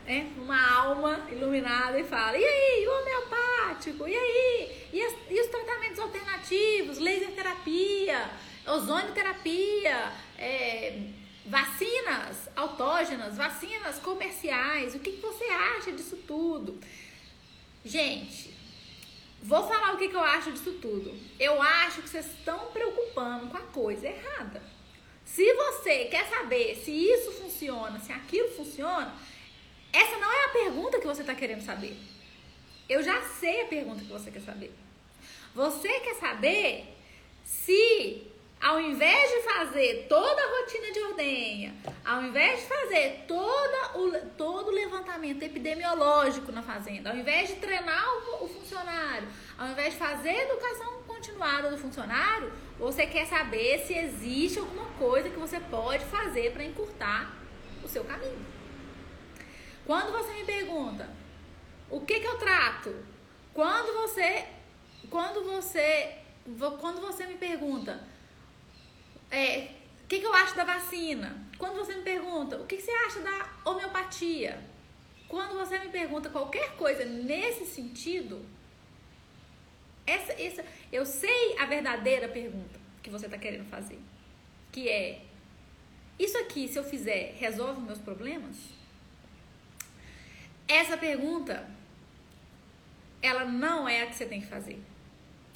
né, 0.08 0.32
uma 0.36 0.76
alma 0.76 1.22
iluminada 1.30 2.00
e 2.00 2.04
fala, 2.04 2.36
e 2.36 2.44
aí, 2.44 2.88
o 2.88 3.00
homeopático, 3.00 4.08
e 4.08 4.16
aí, 4.16 4.90
e, 4.92 5.04
as, 5.04 5.14
e 5.30 5.40
os 5.40 5.48
tratamentos 5.50 6.00
alternativos, 6.00 6.98
laser 6.98 7.30
terapia, 7.36 8.28
ozônio 8.66 9.12
terapia, 9.12 10.12
é, 10.40 10.98
Vacinas 11.46 12.43
autógenas, 12.64 13.38
vacinas 13.38 14.00
comerciais, 14.00 14.96
o 14.96 15.00
que, 15.00 15.12
que 15.14 15.22
você 15.22 15.44
acha 15.46 15.92
disso 15.92 16.18
tudo? 16.28 16.80
Gente, 17.84 18.54
vou 19.42 19.68
falar 19.68 19.94
o 19.94 19.98
que, 19.98 20.08
que 20.08 20.16
eu 20.16 20.24
acho 20.24 20.52
disso 20.52 20.74
tudo. 20.82 21.14
Eu 21.40 21.62
acho 21.62 22.02
que 22.02 22.10
vocês 22.10 22.26
estão 22.26 22.72
preocupando 22.72 23.48
com 23.48 23.58
a 23.58 23.62
coisa 23.62 24.08
errada. 24.08 24.62
Se 25.26 25.54
você 25.54 26.06
quer 26.06 26.30
saber 26.30 26.76
se 26.84 26.92
isso 26.92 27.32
funciona, 27.34 28.00
se 28.00 28.12
aquilo 28.12 28.50
funciona, 28.50 29.14
essa 29.92 30.18
não 30.18 30.32
é 30.32 30.46
a 30.46 30.50
pergunta 30.50 31.00
que 31.00 31.08
você 31.08 31.22
está 31.22 31.36
querendo 31.36 31.62
saber. 31.62 31.98
Eu 32.88 33.04
já 33.04 33.22
sei 33.22 33.62
a 33.62 33.68
pergunta 33.68 34.04
que 34.04 34.12
você 34.12 34.32
quer 34.32 34.42
saber. 34.42 34.74
Você 35.54 36.00
quer 36.00 36.16
saber 36.16 36.86
se 37.44 38.28
ao 38.64 38.80
invés 38.80 39.30
de 39.30 39.42
fazer 39.42 40.06
toda 40.08 40.42
a 40.42 40.62
rotina 40.62 40.94
de 40.94 41.00
ordenha, 41.02 41.76
ao 42.06 42.24
invés 42.24 42.62
de 42.62 42.66
fazer 42.66 43.26
toda 43.28 43.98
o, 43.98 44.30
todo 44.38 44.70
o 44.70 44.72
levantamento 44.72 45.44
epidemiológico 45.44 46.50
na 46.50 46.62
fazenda, 46.62 47.10
ao 47.10 47.18
invés 47.18 47.50
de 47.50 47.56
treinar 47.56 48.08
o, 48.08 48.46
o 48.46 48.48
funcionário, 48.48 49.28
ao 49.58 49.68
invés 49.68 49.92
de 49.92 50.00
fazer 50.00 50.30
a 50.30 50.44
educação 50.44 51.04
continuada 51.06 51.70
do 51.72 51.78
funcionário, 51.78 52.54
você 52.80 53.06
quer 53.06 53.28
saber 53.28 53.80
se 53.80 53.94
existe 53.96 54.60
alguma 54.60 54.86
coisa 54.92 55.30
que 55.30 55.38
você 55.38 55.60
pode 55.60 56.06
fazer 56.06 56.54
para 56.54 56.64
encurtar 56.64 57.36
o 57.84 57.88
seu 57.90 58.06
caminho. 58.06 58.46
Quando 59.86 60.14
você 60.14 60.32
me 60.36 60.46
pergunta 60.46 61.10
o 61.90 62.00
que, 62.00 62.18
que 62.18 62.28
eu 62.28 62.38
trato, 62.38 62.96
quando 63.54 63.94
você, 63.94 64.46
quando 65.10 65.44
você, 65.44 66.16
quando 66.80 67.02
você 67.02 67.26
me 67.26 67.36
pergunta 67.36 68.13
é, 69.34 69.68
o 70.04 70.08
que, 70.08 70.20
que, 70.20 70.26
eu 70.26 70.34
acho 70.34 70.56
da 70.56 70.64
vacina? 70.64 71.36
Quando 71.58 71.76
você 71.76 71.96
me 71.96 72.04
pergunta 72.04 72.58
o 72.58 72.68
que, 72.68 72.78
que 72.78 72.84
você 72.84 72.92
acha 72.92 73.20
da 73.22 73.50
homeopatia? 73.66 74.64
Quando 75.28 75.56
você 75.56 75.80
me 75.80 75.90
pergunta 75.90 76.30
qualquer 76.30 76.76
coisa 76.76 77.04
nesse 77.04 77.66
sentido, 77.66 78.46
essa, 80.06 80.34
essa, 80.34 80.64
eu 80.92 81.06
sei 81.06 81.58
a 81.58 81.66
verdadeira 81.66 82.28
pergunta 82.28 82.80
que 83.02 83.10
você 83.10 83.26
está 83.26 83.38
querendo 83.38 83.66
fazer, 83.66 84.00
que 84.72 84.88
é 84.88 85.22
isso 86.20 86.38
aqui, 86.38 86.68
se 86.68 86.78
eu 86.78 86.84
fizer, 86.84 87.36
resolve 87.40 87.82
meus 87.82 87.98
problemas? 87.98 88.56
Essa 90.68 90.96
pergunta, 90.96 91.68
ela 93.22 93.46
não 93.46 93.90
é 93.90 94.04
a 94.04 94.08
que 94.08 94.16
você 94.16 94.26
tem 94.26 94.42
que 94.42 94.48
fazer. 94.48 94.80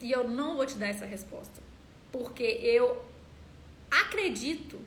E 0.02 0.12
eu 0.12 0.28
não 0.28 0.56
vou 0.56 0.66
te 0.66 0.76
dar 0.76 0.88
essa 0.88 1.06
resposta. 1.06 1.62
Porque 2.12 2.44
eu 2.44 3.06
acredito 3.90 4.80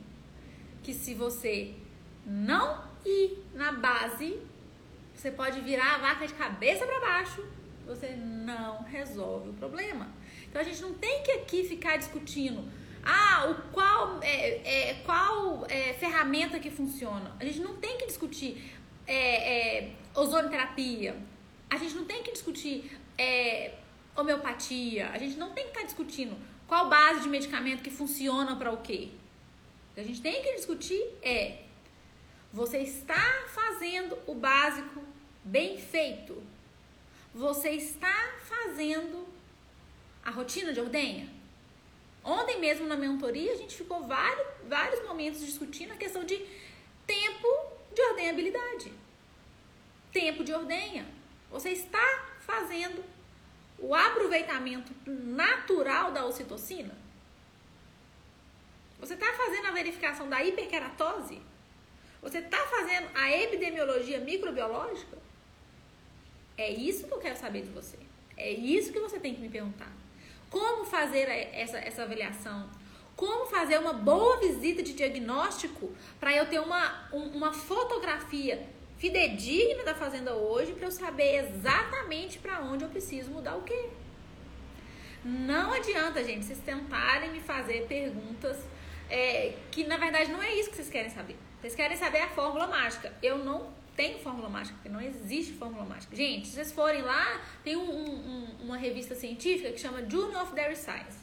que 0.83 0.93
se 0.93 1.13
você 1.13 1.73
não 2.25 2.83
ir 3.05 3.43
na 3.53 3.71
base, 3.71 4.39
você 5.13 5.31
pode 5.31 5.61
virar 5.61 5.95
a 5.95 5.97
vaca 5.97 6.27
de 6.27 6.33
cabeça 6.33 6.85
para 6.85 6.99
baixo, 6.99 7.43
você 7.85 8.15
não 8.15 8.83
resolve 8.83 9.49
o 9.49 9.53
problema. 9.53 10.09
Então 10.47 10.61
a 10.61 10.65
gente 10.65 10.81
não 10.81 10.93
tem 10.93 11.23
que 11.23 11.31
aqui 11.31 11.63
ficar 11.63 11.97
discutindo 11.97 12.63
ah, 13.03 13.49
o 13.49 13.71
qual 13.71 14.19
é, 14.21 14.89
é 14.89 14.93
qual 15.05 15.65
é, 15.67 15.93
ferramenta 15.93 16.59
que 16.59 16.69
funciona. 16.69 17.35
A 17.39 17.45
gente 17.45 17.59
não 17.59 17.75
tem 17.77 17.97
que 17.97 18.05
discutir 18.05 18.75
é, 19.07 19.79
é, 19.79 19.91
ozonoterapia. 20.13 21.15
A 21.69 21.77
gente 21.77 21.95
não 21.95 22.05
tem 22.05 22.21
que 22.21 22.31
discutir 22.31 22.99
é, 23.17 23.73
homeopatia. 24.15 25.09
A 25.09 25.17
gente 25.17 25.37
não 25.37 25.51
tem 25.51 25.65
que 25.65 25.71
estar 25.71 25.83
discutindo 25.83 26.35
qual 26.71 26.87
base 26.87 27.19
de 27.19 27.27
medicamento 27.27 27.83
que 27.83 27.91
funciona 27.91 28.55
para 28.55 28.71
o 28.71 28.77
quê? 28.77 29.09
O 29.91 29.95
que 29.95 29.99
a 29.99 30.03
gente 30.05 30.21
tem 30.21 30.41
que 30.41 30.53
discutir 30.53 31.03
é: 31.21 31.63
você 32.53 32.77
está 32.77 33.43
fazendo 33.49 34.17
o 34.25 34.33
básico 34.33 35.03
bem 35.43 35.77
feito? 35.77 36.41
Você 37.35 37.71
está 37.71 38.15
fazendo 38.43 39.27
a 40.23 40.31
rotina 40.31 40.71
de 40.71 40.79
ordenha? 40.79 41.27
Ontem 42.23 42.57
mesmo 42.57 42.87
na 42.87 42.95
mentoria 42.95 43.51
a 43.51 43.57
gente 43.57 43.75
ficou 43.75 44.07
vários, 44.07 44.47
vários 44.69 45.05
momentos 45.05 45.45
discutindo 45.45 45.91
a 45.91 45.97
questão 45.97 46.23
de 46.23 46.37
tempo 47.05 47.49
de 47.93 48.01
ordenhabilidade. 48.01 48.93
Tempo 50.13 50.41
de 50.41 50.53
ordenha. 50.53 51.05
Você 51.51 51.71
está 51.71 52.29
fazendo 52.39 53.03
o 53.81 53.95
aproveitamento 53.95 54.93
natural 55.05 56.11
da 56.11 56.23
ocitocina? 56.25 56.95
Você 58.99 59.15
está 59.15 59.33
fazendo 59.33 59.65
a 59.65 59.71
verificação 59.71 60.29
da 60.29 60.43
hiperkeratose? 60.43 61.41
Você 62.21 62.37
está 62.37 62.59
fazendo 62.67 63.09
a 63.15 63.31
epidemiologia 63.31 64.19
microbiológica? 64.19 65.17
É 66.55 66.69
isso 66.69 67.07
que 67.07 67.13
eu 67.13 67.17
quero 67.17 67.35
saber 67.37 67.63
de 67.63 67.69
você. 67.69 67.97
É 68.37 68.51
isso 68.51 68.93
que 68.93 68.99
você 68.99 69.19
tem 69.19 69.33
que 69.33 69.41
me 69.41 69.49
perguntar. 69.49 69.91
Como 70.51 70.85
fazer 70.85 71.27
essa, 71.53 71.79
essa 71.79 72.03
avaliação? 72.03 72.69
Como 73.15 73.47
fazer 73.47 73.79
uma 73.79 73.93
boa 73.93 74.37
visita 74.37 74.83
de 74.83 74.93
diagnóstico 74.93 75.91
para 76.19 76.35
eu 76.35 76.47
ter 76.47 76.59
uma, 76.59 77.09
uma 77.11 77.51
fotografia 77.51 78.69
fidedigna 79.01 79.83
da 79.83 79.95
fazenda 79.95 80.35
hoje 80.35 80.73
para 80.73 80.85
eu 80.85 80.91
saber 80.91 81.43
exatamente 81.43 82.37
para 82.37 82.61
onde 82.61 82.83
eu 82.83 82.89
preciso 82.89 83.31
mudar 83.31 83.55
o 83.55 83.63
quê. 83.63 83.89
Não 85.25 85.73
adianta, 85.73 86.23
gente, 86.23 86.45
vocês 86.45 86.59
tentarem 86.59 87.31
me 87.31 87.39
fazer 87.39 87.87
perguntas 87.87 88.63
é, 89.09 89.55
que 89.71 89.85
na 89.85 89.97
verdade 89.97 90.31
não 90.31 90.41
é 90.41 90.53
isso 90.53 90.69
que 90.69 90.75
vocês 90.75 90.89
querem 90.89 91.09
saber. 91.09 91.35
Vocês 91.59 91.73
querem 91.73 91.97
saber 91.97 92.19
a 92.19 92.29
fórmula 92.29 92.67
mágica. 92.67 93.11
Eu 93.23 93.39
não 93.39 93.73
tenho 93.95 94.19
fórmula 94.19 94.47
mágica, 94.47 94.75
porque 94.75 94.89
não 94.89 95.01
existe 95.01 95.53
fórmula 95.53 95.83
mágica. 95.83 96.15
Gente, 96.15 96.47
se 96.47 96.53
vocês 96.53 96.71
forem 96.71 97.01
lá, 97.01 97.41
tem 97.63 97.75
um, 97.75 97.91
um, 97.91 98.47
uma 98.61 98.77
revista 98.77 99.15
científica 99.15 99.71
que 99.71 99.79
chama 99.79 100.07
Journal 100.07 100.43
of 100.43 100.53
Dairy 100.53 100.75
Science, 100.75 101.17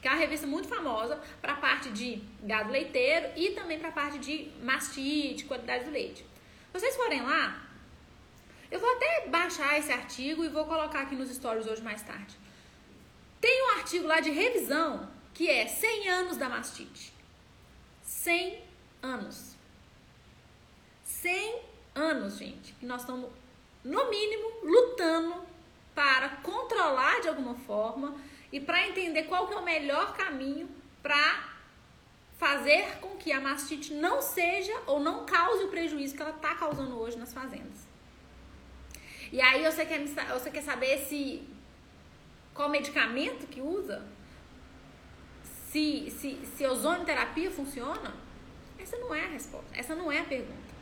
que 0.00 0.06
é 0.06 0.10
uma 0.12 0.20
revista 0.20 0.46
muito 0.46 0.68
famosa 0.68 1.20
para 1.42 1.54
a 1.54 1.56
parte 1.56 1.90
de 1.90 2.22
gado 2.44 2.70
leiteiro 2.70 3.26
e 3.34 3.50
também 3.50 3.80
para 3.80 3.88
a 3.88 3.92
parte 3.92 4.18
de 4.18 4.52
mastite, 4.62 5.44
qualidade 5.46 5.84
do 5.84 5.90
leite 5.90 6.24
vocês 6.74 6.96
forem 6.96 7.22
lá, 7.22 7.62
eu 8.68 8.80
vou 8.80 8.92
até 8.96 9.28
baixar 9.28 9.78
esse 9.78 9.92
artigo 9.92 10.44
e 10.44 10.48
vou 10.48 10.64
colocar 10.66 11.02
aqui 11.02 11.14
nos 11.14 11.30
stories 11.30 11.68
hoje 11.68 11.80
mais 11.80 12.02
tarde. 12.02 12.36
Tem 13.40 13.62
um 13.64 13.78
artigo 13.78 14.08
lá 14.08 14.18
de 14.18 14.30
revisão 14.30 15.08
que 15.32 15.48
é 15.48 15.68
100 15.68 16.08
anos 16.08 16.36
da 16.36 16.48
mastite. 16.48 17.12
100 18.02 18.60
anos. 19.00 19.54
100 21.04 21.62
anos, 21.94 22.38
gente, 22.38 22.72
que 22.72 22.84
nós 22.84 23.02
estamos, 23.02 23.30
no 23.84 24.10
mínimo, 24.10 24.50
lutando 24.64 25.46
para 25.94 26.28
controlar 26.42 27.20
de 27.20 27.28
alguma 27.28 27.54
forma 27.54 28.16
e 28.50 28.58
para 28.58 28.88
entender 28.88 29.24
qual 29.24 29.46
que 29.46 29.54
é 29.54 29.58
o 29.58 29.64
melhor 29.64 30.16
caminho 30.16 30.68
para 31.00 31.53
fazer 32.36 32.98
com 33.00 33.16
que 33.16 33.32
a 33.32 33.40
mastite 33.40 33.94
não 33.94 34.20
seja 34.20 34.74
ou 34.86 35.00
não 35.00 35.24
cause 35.24 35.64
o 35.64 35.68
prejuízo 35.68 36.14
que 36.14 36.22
ela 36.22 36.32
está 36.32 36.54
causando 36.54 36.98
hoje 36.98 37.16
nas 37.16 37.32
fazendas. 37.32 37.86
E 39.32 39.40
aí 39.40 39.64
você 39.64 39.84
quer, 39.84 40.04
você 40.06 40.50
quer 40.50 40.62
saber 40.62 40.98
se 40.98 41.42
qual 42.52 42.68
medicamento 42.68 43.46
que 43.46 43.60
usa? 43.60 44.04
Se, 45.70 46.10
se, 46.10 46.38
se 46.56 46.66
ozonoterapia 46.66 47.50
funciona? 47.50 48.14
Essa 48.78 48.96
não 48.98 49.14
é 49.14 49.24
a 49.24 49.28
resposta. 49.28 49.76
Essa 49.76 49.94
não 49.94 50.12
é 50.12 50.20
a 50.20 50.24
pergunta. 50.24 50.74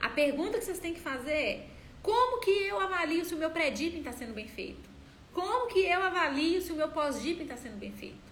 A 0.00 0.08
pergunta 0.08 0.58
que 0.58 0.64
vocês 0.64 0.78
têm 0.78 0.94
que 0.94 1.00
fazer 1.00 1.32
é 1.32 1.68
como 2.02 2.40
que 2.40 2.50
eu 2.50 2.80
avalio 2.80 3.24
se 3.24 3.34
o 3.34 3.38
meu 3.38 3.50
pré-dipping 3.50 3.98
está 3.98 4.12
sendo 4.12 4.32
bem 4.32 4.48
feito? 4.48 4.88
Como 5.32 5.68
que 5.68 5.80
eu 5.80 6.02
avalio 6.02 6.60
se 6.60 6.72
o 6.72 6.74
meu 6.74 6.88
pós-dipping 6.88 7.42
está 7.42 7.56
sendo 7.56 7.76
bem 7.76 7.92
feito? 7.92 8.29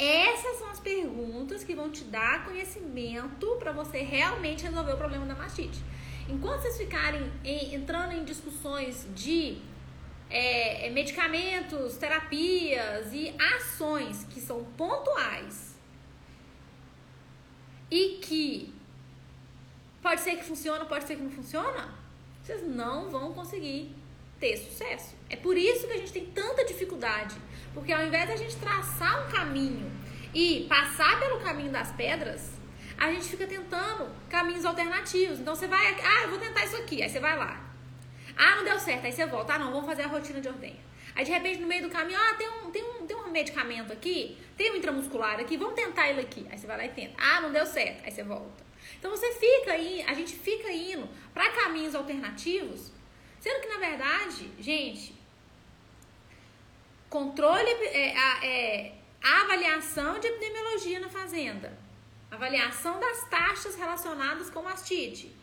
Essas 0.00 0.56
são 0.56 0.70
as 0.70 0.80
perguntas 0.80 1.62
que 1.62 1.74
vão 1.74 1.90
te 1.90 2.04
dar 2.04 2.46
conhecimento 2.46 3.46
para 3.58 3.70
você 3.70 3.98
realmente 3.98 4.64
resolver 4.64 4.94
o 4.94 4.96
problema 4.96 5.26
da 5.26 5.34
mastite. 5.34 5.78
Enquanto 6.26 6.62
vocês 6.62 6.78
ficarem 6.78 7.30
em, 7.44 7.74
entrando 7.74 8.12
em 8.12 8.24
discussões 8.24 9.06
de 9.14 9.58
é, 10.30 10.86
é, 10.86 10.90
medicamentos, 10.90 11.98
terapias 11.98 13.12
e 13.12 13.34
ações 13.56 14.24
que 14.30 14.40
são 14.40 14.64
pontuais 14.64 15.76
e 17.90 18.20
que 18.22 18.72
pode 20.00 20.22
ser 20.22 20.36
que 20.36 20.44
funciona, 20.44 20.86
pode 20.86 21.04
ser 21.04 21.16
que 21.16 21.22
não 21.22 21.30
funciona, 21.30 21.92
vocês 22.42 22.66
não 22.66 23.10
vão 23.10 23.34
conseguir 23.34 23.94
ter 24.38 24.56
sucesso. 24.56 25.14
É 25.28 25.36
por 25.36 25.58
isso 25.58 25.86
que 25.86 25.92
a 25.92 25.98
gente 25.98 26.12
tem 26.12 26.24
tanta 26.24 26.64
dificuldade. 26.64 27.36
Porque 27.74 27.92
ao 27.92 28.04
invés 28.04 28.26
de 28.26 28.32
a 28.32 28.36
gente 28.36 28.56
traçar 28.56 29.26
um 29.26 29.30
caminho 29.30 29.90
e 30.34 30.66
passar 30.68 31.18
pelo 31.20 31.40
caminho 31.40 31.70
das 31.70 31.92
pedras, 31.92 32.52
a 32.98 33.10
gente 33.12 33.24
fica 33.28 33.46
tentando 33.46 34.08
caminhos 34.28 34.64
alternativos. 34.64 35.40
Então 35.40 35.54
você 35.54 35.66
vai, 35.66 35.94
ah, 36.02 36.22
eu 36.24 36.30
vou 36.30 36.38
tentar 36.38 36.64
isso 36.64 36.76
aqui. 36.76 37.02
Aí 37.02 37.08
você 37.08 37.20
vai 37.20 37.36
lá. 37.36 37.60
Ah, 38.36 38.56
não 38.56 38.64
deu 38.64 38.78
certo. 38.78 39.04
Aí 39.04 39.12
você 39.12 39.26
volta. 39.26 39.54
Ah, 39.54 39.58
não, 39.58 39.70
vamos 39.70 39.86
fazer 39.86 40.02
a 40.02 40.06
rotina 40.06 40.40
de 40.40 40.48
ordenha. 40.48 40.78
Aí 41.14 41.24
de 41.24 41.30
repente 41.30 41.60
no 41.60 41.66
meio 41.66 41.82
do 41.82 41.90
caminho, 41.90 42.18
ah, 42.20 42.34
tem 42.34 42.48
um, 42.48 42.70
tem 42.70 42.84
um, 42.84 43.06
tem 43.06 43.16
um 43.16 43.30
medicamento 43.30 43.92
aqui, 43.92 44.38
tem 44.56 44.70
um 44.70 44.76
intramuscular 44.76 45.40
aqui, 45.40 45.56
vamos 45.56 45.74
tentar 45.74 46.08
ele 46.08 46.20
aqui. 46.20 46.46
Aí 46.50 46.58
você 46.58 46.66
vai 46.66 46.76
lá 46.76 46.84
e 46.84 46.88
tenta. 46.90 47.14
Ah, 47.18 47.40
não 47.40 47.52
deu 47.52 47.66
certo. 47.66 48.04
Aí 48.04 48.10
você 48.10 48.22
volta. 48.22 48.64
Então 48.98 49.10
você 49.10 49.32
fica 49.32 49.72
aí, 49.72 50.04
a 50.06 50.14
gente 50.14 50.34
fica 50.34 50.70
indo 50.70 51.08
para 51.32 51.50
caminhos 51.50 51.94
alternativos 51.94 52.92
Sendo 53.40 53.62
que, 53.62 53.68
na 53.68 53.78
verdade, 53.78 54.50
gente, 54.58 55.14
controle, 57.10 57.68
é, 57.68 58.16
a, 58.16 58.46
é, 58.46 58.92
avaliação 59.20 60.20
de 60.20 60.28
epidemiologia 60.28 61.00
na 61.00 61.08
fazenda, 61.08 61.76
avaliação 62.30 63.00
das 63.00 63.28
taxas 63.28 63.74
relacionadas 63.74 64.48
com 64.48 64.62
mastite, 64.62 65.34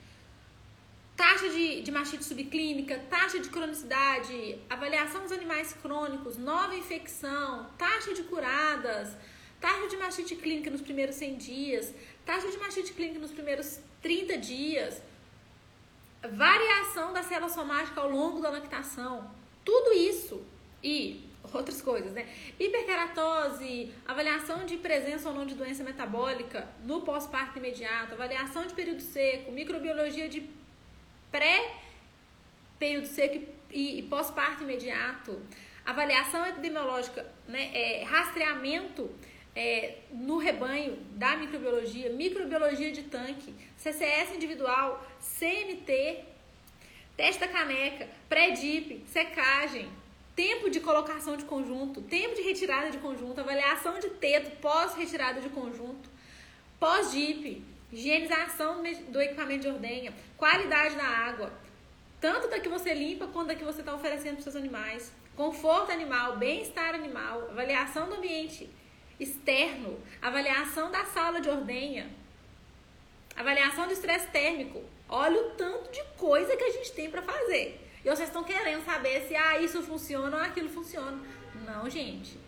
taxa 1.18 1.50
de, 1.50 1.82
de 1.82 1.92
mastite 1.92 2.24
subclínica, 2.24 2.98
taxa 3.10 3.40
de 3.40 3.50
cronicidade, 3.50 4.58
avaliação 4.70 5.24
dos 5.24 5.32
animais 5.34 5.74
crônicos, 5.74 6.38
nova 6.38 6.74
infecção, 6.74 7.70
taxa 7.78 8.14
de 8.14 8.24
curadas, 8.24 9.16
taxa 9.60 9.88
de 9.88 9.98
mastite 9.98 10.36
clínica 10.38 10.72
nos 10.72 10.82
primeiros 10.82 11.16
100 11.16 11.38
dias, 11.38 11.94
taxa 12.26 12.50
de 12.50 12.58
mastite 12.58 12.94
clínica 12.94 13.20
nos 13.20 13.32
primeiros 13.32 13.80
30 14.02 14.38
dias, 14.38 15.02
variação 16.32 17.12
da 17.12 17.24
célula 17.24 17.52
somática 17.52 18.00
ao 18.00 18.10
longo 18.10 18.40
da 18.40 18.50
lactação, 18.50 19.30
tudo 19.66 19.92
isso 19.92 20.46
e 20.82 21.27
outras 21.54 21.82
coisas, 21.82 22.12
né? 22.12 22.28
Hiperkeratose, 22.60 23.92
avaliação 24.08 24.66
de 24.66 24.78
presença 24.78 25.30
ou 25.30 25.36
não 25.36 25.46
de 25.46 25.56
doença 25.56 25.84
metabólica 25.84 26.68
no 26.84 27.02
pós-parto 27.02 27.58
imediato, 27.58 28.14
avaliação 28.14 28.66
de 28.66 28.74
período 28.74 29.02
seco, 29.02 29.52
microbiologia 29.52 30.28
de 30.28 30.50
pré-período 31.32 33.08
seco 33.08 33.46
e, 33.72 34.02
pós-parto 34.04 34.64
imediato, 34.64 35.42
avaliação 35.86 36.46
epidemiológica, 36.46 37.26
né? 37.48 37.72
É, 37.74 38.04
rastreamento 38.04 39.10
é, 39.56 39.98
no 40.12 40.38
rebanho 40.38 40.98
da 41.12 41.36
microbiologia, 41.36 42.12
microbiologia 42.12 42.92
de 42.92 43.04
tanque, 43.04 43.56
CCS 43.76 44.36
individual, 44.36 45.04
CMT, 45.20 46.24
teste 47.16 47.40
da 47.40 47.48
caneca, 47.48 48.08
pré-dip, 48.30 49.04
secagem, 49.08 49.90
tempo 50.38 50.70
de 50.70 50.80
colocação 50.80 51.36
de 51.36 51.46
conjunto, 51.46 52.00
tempo 52.04 52.36
de 52.36 52.44
retirada 52.44 52.92
de 52.92 53.00
conjunto, 53.00 53.42
avaliação 53.42 53.98
de 53.98 54.08
teto 54.12 54.52
pós-retirada 54.58 55.42
de 55.42 55.50
conjunto, 55.50 56.08
pós-dip, 56.80 57.66
higienização 57.92 58.84
do 59.10 59.20
equipamento 59.20 59.62
de 59.62 59.68
ordenha, 59.68 60.14
qualidade 60.38 60.96
da 60.96 61.08
água, 61.08 61.52
tanto 62.22 62.48
da 62.50 62.60
que 62.60 62.70
você 62.70 62.94
limpa 62.94 63.26
quanto 63.26 63.48
da 63.48 63.56
que 63.56 63.64
você 63.64 63.80
está 63.80 63.96
oferecendo 63.96 64.34
para 64.34 64.38
os 64.38 64.44
seus 64.44 64.56
animais, 64.56 65.12
conforto 65.36 65.92
animal, 65.92 66.38
bem-estar 66.38 66.94
animal, 66.94 67.50
avaliação 67.50 68.08
do 68.08 68.16
ambiente 68.16 68.70
externo, 69.20 70.00
avaliação 70.22 70.92
da 70.92 71.04
sala 71.06 71.42
de 71.42 71.50
ordenha, 71.50 72.12
avaliação 73.36 73.88
do 73.88 73.94
estresse 73.94 74.28
térmico. 74.28 74.84
Olha 75.10 75.42
o 75.42 75.50
tanto 75.52 75.92
de 75.92 76.04
coisa 76.16 76.56
que 76.56 76.64
a 76.64 76.72
gente 76.72 76.92
tem 76.92 77.10
para 77.10 77.24
fazer. 77.24 77.87
E 78.08 78.10
vocês 78.10 78.30
estão 78.30 78.42
querendo 78.42 78.86
saber 78.86 79.28
se 79.28 79.36
ah, 79.36 79.60
isso 79.60 79.84
funciona 79.84 80.38
ou 80.38 80.42
aquilo 80.42 80.70
funciona. 80.70 81.20
Não, 81.66 81.90
gente. 81.90 82.40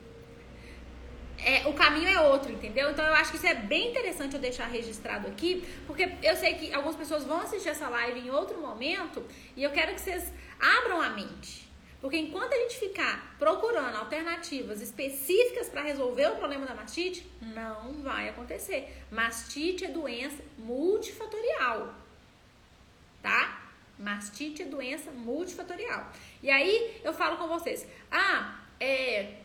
É, 1.38 1.68
o 1.68 1.74
caminho 1.74 2.08
é 2.08 2.22
outro, 2.22 2.50
entendeu? 2.50 2.90
Então 2.92 3.06
eu 3.06 3.14
acho 3.14 3.32
que 3.32 3.36
isso 3.36 3.46
é 3.46 3.56
bem 3.56 3.90
interessante 3.90 4.36
eu 4.36 4.40
deixar 4.40 4.68
registrado 4.68 5.28
aqui, 5.28 5.68
porque 5.86 6.14
eu 6.24 6.38
sei 6.38 6.54
que 6.54 6.74
algumas 6.74 6.96
pessoas 6.96 7.26
vão 7.26 7.42
assistir 7.42 7.68
essa 7.68 7.90
live 7.90 8.22
em 8.22 8.30
outro 8.30 8.62
momento 8.62 9.22
e 9.54 9.62
eu 9.62 9.72
quero 9.72 9.94
que 9.94 10.00
vocês 10.00 10.32
abram 10.58 11.02
a 11.02 11.10
mente. 11.10 11.68
Porque 12.00 12.18
enquanto 12.18 12.54
a 12.54 12.58
gente 12.58 12.78
ficar 12.78 13.36
procurando 13.38 13.98
alternativas 13.98 14.82
específicas 14.82 15.68
para 15.68 15.82
resolver 15.82 16.28
o 16.28 16.38
problema 16.38 16.66
da 16.66 16.74
mastite, 16.74 17.30
não 17.42 18.02
vai 18.02 18.30
acontecer. 18.30 18.98
Mastite 19.12 19.84
é 19.84 19.90
doença 19.90 20.42
multifatorial. 20.58 21.94
Tá? 23.22 23.59
Mastite 24.00 24.64
doença 24.64 25.12
multifatorial. 25.12 26.10
E 26.42 26.50
aí 26.50 27.02
eu 27.04 27.14
falo 27.14 27.36
com 27.38 27.48
vocês: 27.48 27.86
ah, 28.10 28.60
é. 28.80 29.36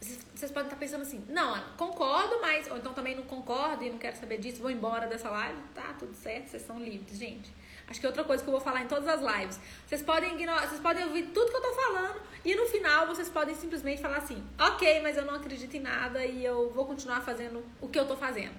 Vocês 0.00 0.50
podem 0.50 0.68
estar 0.68 0.78
pensando 0.78 1.02
assim, 1.02 1.22
não, 1.28 1.62
concordo, 1.76 2.40
mas. 2.40 2.70
Ou 2.70 2.78
então 2.78 2.94
também 2.94 3.14
não 3.14 3.24
concordo 3.24 3.84
e 3.84 3.90
não 3.90 3.98
quero 3.98 4.16
saber 4.16 4.38
disso, 4.38 4.62
vou 4.62 4.70
embora 4.70 5.06
dessa 5.06 5.28
live. 5.28 5.60
Tá, 5.74 5.94
tudo 5.98 6.14
certo, 6.14 6.48
vocês 6.48 6.62
são 6.62 6.82
livres, 6.82 7.18
gente. 7.18 7.52
Acho 7.86 8.00
que 8.00 8.06
é 8.06 8.08
outra 8.08 8.24
coisa 8.24 8.42
que 8.42 8.48
eu 8.48 8.52
vou 8.52 8.60
falar 8.60 8.82
em 8.82 8.86
todas 8.86 9.06
as 9.06 9.20
lives. 9.20 9.60
Vocês 9.86 10.00
podem 10.00 10.34
ignorar, 10.34 10.66
vocês 10.66 10.80
podem 10.80 11.04
ouvir 11.04 11.24
tudo 11.34 11.50
que 11.50 11.56
eu 11.56 11.60
tô 11.60 11.74
falando 11.74 12.22
e 12.44 12.54
no 12.54 12.64
final 12.66 13.06
vocês 13.06 13.28
podem 13.28 13.54
simplesmente 13.54 14.00
falar 14.00 14.18
assim: 14.18 14.42
"OK, 14.58 15.00
mas 15.00 15.18
eu 15.18 15.26
não 15.26 15.34
acredito 15.34 15.76
em 15.76 15.80
nada 15.80 16.24
e 16.24 16.42
eu 16.42 16.70
vou 16.70 16.86
continuar 16.86 17.20
fazendo 17.20 17.62
o 17.78 17.88
que 17.88 17.98
eu 17.98 18.06
tô 18.06 18.16
fazendo". 18.16 18.54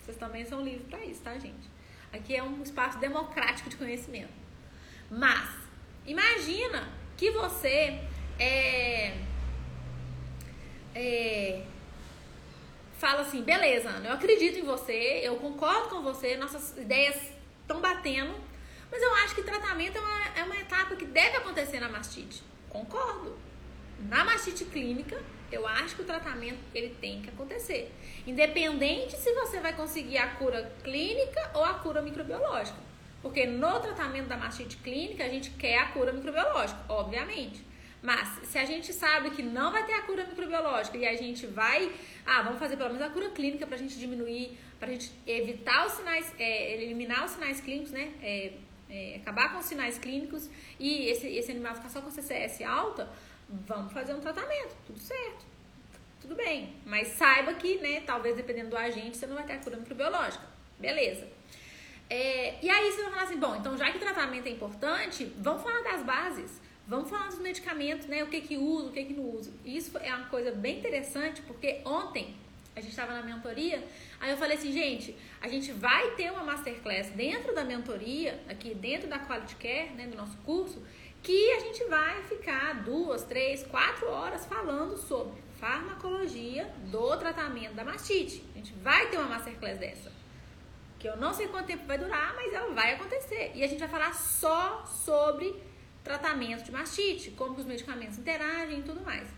Vocês 0.00 0.16
também 0.16 0.44
são 0.44 0.60
livres 0.62 0.88
para 0.88 1.04
isso, 1.04 1.20
tá, 1.20 1.38
gente? 1.38 1.79
Aqui 2.12 2.34
é 2.34 2.42
um 2.42 2.62
espaço 2.62 2.98
democrático 2.98 3.70
de 3.70 3.76
conhecimento. 3.76 4.32
Mas 5.10 5.48
imagina 6.06 6.88
que 7.16 7.30
você 7.30 8.00
é, 8.38 9.14
é 10.94 11.64
fala 13.00 13.22
assim, 13.22 13.42
beleza, 13.42 13.88
Ana, 13.88 14.08
eu 14.08 14.14
acredito 14.14 14.58
em 14.58 14.62
você, 14.62 15.20
eu 15.22 15.36
concordo 15.36 15.88
com 15.88 16.02
você, 16.02 16.36
nossas 16.36 16.76
ideias 16.76 17.16
estão 17.62 17.80
batendo, 17.80 18.34
mas 18.90 19.02
eu 19.02 19.14
acho 19.16 19.34
que 19.34 19.42
tratamento 19.42 19.96
é 19.96 20.00
uma, 20.00 20.38
é 20.40 20.44
uma 20.44 20.56
etapa 20.56 20.94
que 20.96 21.06
deve 21.06 21.38
acontecer 21.38 21.80
na 21.80 21.88
mastite. 21.88 22.42
Concordo. 22.68 23.38
Na 24.00 24.24
mastite 24.24 24.66
clínica, 24.66 25.22
eu 25.50 25.66
acho 25.66 25.96
que 25.96 26.02
o 26.02 26.04
tratamento 26.04 26.58
ele 26.74 26.94
tem 27.00 27.22
que 27.22 27.28
acontecer. 27.28 27.92
Independente 28.26 29.16
se 29.16 29.32
você 29.32 29.60
vai 29.60 29.74
conseguir 29.74 30.18
a 30.18 30.28
cura 30.36 30.72
clínica 30.82 31.50
ou 31.54 31.64
a 31.64 31.74
cura 31.74 32.02
microbiológica. 32.02 32.78
Porque 33.22 33.46
no 33.46 33.80
tratamento 33.80 34.28
da 34.28 34.36
mastite 34.36 34.76
clínica, 34.78 35.24
a 35.24 35.28
gente 35.28 35.50
quer 35.50 35.78
a 35.78 35.86
cura 35.88 36.12
microbiológica, 36.12 36.80
obviamente. 36.88 37.62
Mas 38.02 38.28
se 38.44 38.58
a 38.58 38.64
gente 38.64 38.92
sabe 38.92 39.30
que 39.30 39.42
não 39.42 39.70
vai 39.70 39.84
ter 39.84 39.92
a 39.92 40.02
cura 40.02 40.24
microbiológica 40.24 40.96
e 40.96 41.06
a 41.06 41.14
gente 41.14 41.46
vai, 41.46 41.92
ah, 42.24 42.42
vamos 42.42 42.58
fazer 42.58 42.76
pelo 42.76 42.90
menos 42.90 43.02
a 43.02 43.10
cura 43.10 43.28
clínica 43.28 43.66
para 43.66 43.76
a 43.76 43.78
gente 43.78 43.98
diminuir, 43.98 44.56
para 44.78 44.88
a 44.88 44.92
gente 44.92 45.12
evitar 45.26 45.86
os 45.86 45.92
sinais, 45.92 46.32
é, 46.38 46.82
eliminar 46.82 47.24
os 47.26 47.32
sinais 47.32 47.60
clínicos, 47.60 47.92
né? 47.92 48.10
É, 48.22 48.52
é, 48.88 49.16
acabar 49.16 49.52
com 49.52 49.58
os 49.58 49.66
sinais 49.66 49.98
clínicos 49.98 50.50
e 50.78 51.06
esse, 51.08 51.26
esse 51.28 51.50
animal 51.50 51.74
ficar 51.74 51.90
só 51.90 52.00
com 52.00 52.10
CCS 52.10 52.62
alta, 52.62 53.08
vamos 53.66 53.92
fazer 53.92 54.14
um 54.14 54.20
tratamento, 54.20 54.76
tudo 54.86 54.98
certo. 54.98 55.44
Tudo 56.20 56.34
bem, 56.34 56.76
mas 56.84 57.08
saiba 57.08 57.54
que, 57.54 57.78
né, 57.78 58.02
talvez 58.02 58.36
dependendo 58.36 58.70
do 58.70 58.76
agente, 58.76 59.16
você 59.16 59.26
não 59.26 59.34
vai 59.34 59.44
ter 59.44 59.54
a 59.54 59.58
cura 59.58 59.76
microbiológica. 59.76 60.44
Beleza. 60.78 61.26
É, 62.08 62.58
e 62.62 62.68
aí 62.68 62.90
você 62.90 63.02
vai 63.02 63.10
falar 63.10 63.22
assim, 63.22 63.38
bom, 63.38 63.56
então 63.56 63.76
já 63.76 63.90
que 63.90 63.96
o 63.96 64.00
tratamento 64.00 64.46
é 64.46 64.50
importante, 64.50 65.24
vamos 65.38 65.62
falar 65.62 65.82
das 65.82 66.02
bases. 66.02 66.60
Vamos 66.86 67.08
falar 67.08 67.28
dos 67.28 67.38
medicamentos, 67.38 68.08
né? 68.08 68.24
O 68.24 68.26
que 68.26 68.40
que 68.40 68.56
usa, 68.56 68.88
o 68.88 68.92
que 68.92 69.04
que 69.04 69.12
não 69.14 69.22
usa. 69.30 69.52
Isso 69.64 69.96
é 69.98 70.12
uma 70.12 70.26
coisa 70.26 70.50
bem 70.50 70.80
interessante, 70.80 71.40
porque 71.42 71.80
ontem 71.84 72.34
a 72.74 72.80
gente 72.80 72.90
estava 72.90 73.12
na 73.12 73.22
mentoria, 73.22 73.86
aí 74.18 74.30
eu 74.30 74.36
falei 74.36 74.56
assim, 74.56 74.72
gente, 74.72 75.16
a 75.40 75.46
gente 75.46 75.70
vai 75.70 76.10
ter 76.16 76.32
uma 76.32 76.42
masterclass 76.42 77.10
dentro 77.10 77.54
da 77.54 77.64
mentoria, 77.64 78.40
aqui 78.48 78.74
dentro 78.74 79.08
da 79.08 79.18
Quality 79.20 79.54
Care, 79.56 79.90
né, 79.90 80.06
do 80.08 80.16
nosso 80.16 80.36
curso, 80.38 80.82
que 81.22 81.52
a 81.52 81.60
gente 81.60 81.84
vai 81.84 82.22
ficar 82.22 82.82
duas, 82.82 83.24
três, 83.24 83.62
quatro 83.64 84.08
horas 84.08 84.46
falando 84.46 84.96
sobre 84.96 85.40
farmacologia 85.58 86.72
do 86.90 87.16
tratamento 87.18 87.74
da 87.74 87.84
mastite. 87.84 88.42
A 88.54 88.58
gente 88.58 88.72
vai 88.74 89.08
ter 89.08 89.18
uma 89.18 89.26
masterclass 89.26 89.78
dessa. 89.78 90.10
Que 90.98 91.08
eu 91.08 91.16
não 91.16 91.32
sei 91.32 91.48
quanto 91.48 91.66
tempo 91.66 91.86
vai 91.86 91.98
durar, 91.98 92.34
mas 92.34 92.52
ela 92.52 92.72
vai 92.72 92.94
acontecer. 92.94 93.52
E 93.54 93.62
a 93.62 93.66
gente 93.66 93.78
vai 93.78 93.88
falar 93.88 94.14
só 94.14 94.84
sobre 94.86 95.54
tratamento 96.02 96.64
de 96.64 96.72
mastite, 96.72 97.30
como 97.32 97.56
os 97.56 97.66
medicamentos 97.66 98.18
interagem 98.18 98.80
e 98.80 98.82
tudo 98.82 99.02
mais. 99.02 99.28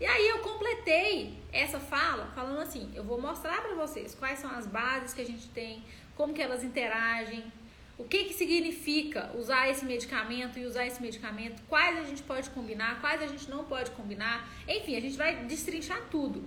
E 0.00 0.06
aí 0.06 0.28
eu 0.28 0.38
completei 0.40 1.42
essa 1.52 1.80
fala 1.80 2.30
falando 2.34 2.60
assim, 2.60 2.90
eu 2.94 3.02
vou 3.02 3.20
mostrar 3.20 3.62
para 3.62 3.74
vocês 3.74 4.14
quais 4.14 4.38
são 4.38 4.50
as 4.50 4.66
bases 4.66 5.12
que 5.12 5.20
a 5.20 5.26
gente 5.26 5.48
tem, 5.48 5.84
como 6.16 6.32
que 6.32 6.40
elas 6.40 6.62
interagem, 6.62 7.52
o 7.98 8.04
que 8.04 8.24
que 8.24 8.34
significa 8.34 9.30
usar 9.34 9.68
esse 9.68 9.84
medicamento 9.84 10.58
e 10.58 10.64
usar 10.64 10.86
esse 10.86 11.02
medicamento, 11.02 11.60
quais 11.68 11.98
a 11.98 12.04
gente 12.04 12.22
pode 12.22 12.48
combinar, 12.50 13.00
quais 13.00 13.20
a 13.20 13.26
gente 13.26 13.50
não 13.50 13.64
pode 13.64 13.90
combinar. 13.90 14.48
Enfim, 14.68 14.96
a 14.96 15.00
gente 15.00 15.16
vai 15.16 15.44
destrinchar 15.44 16.00
tudo. 16.10 16.44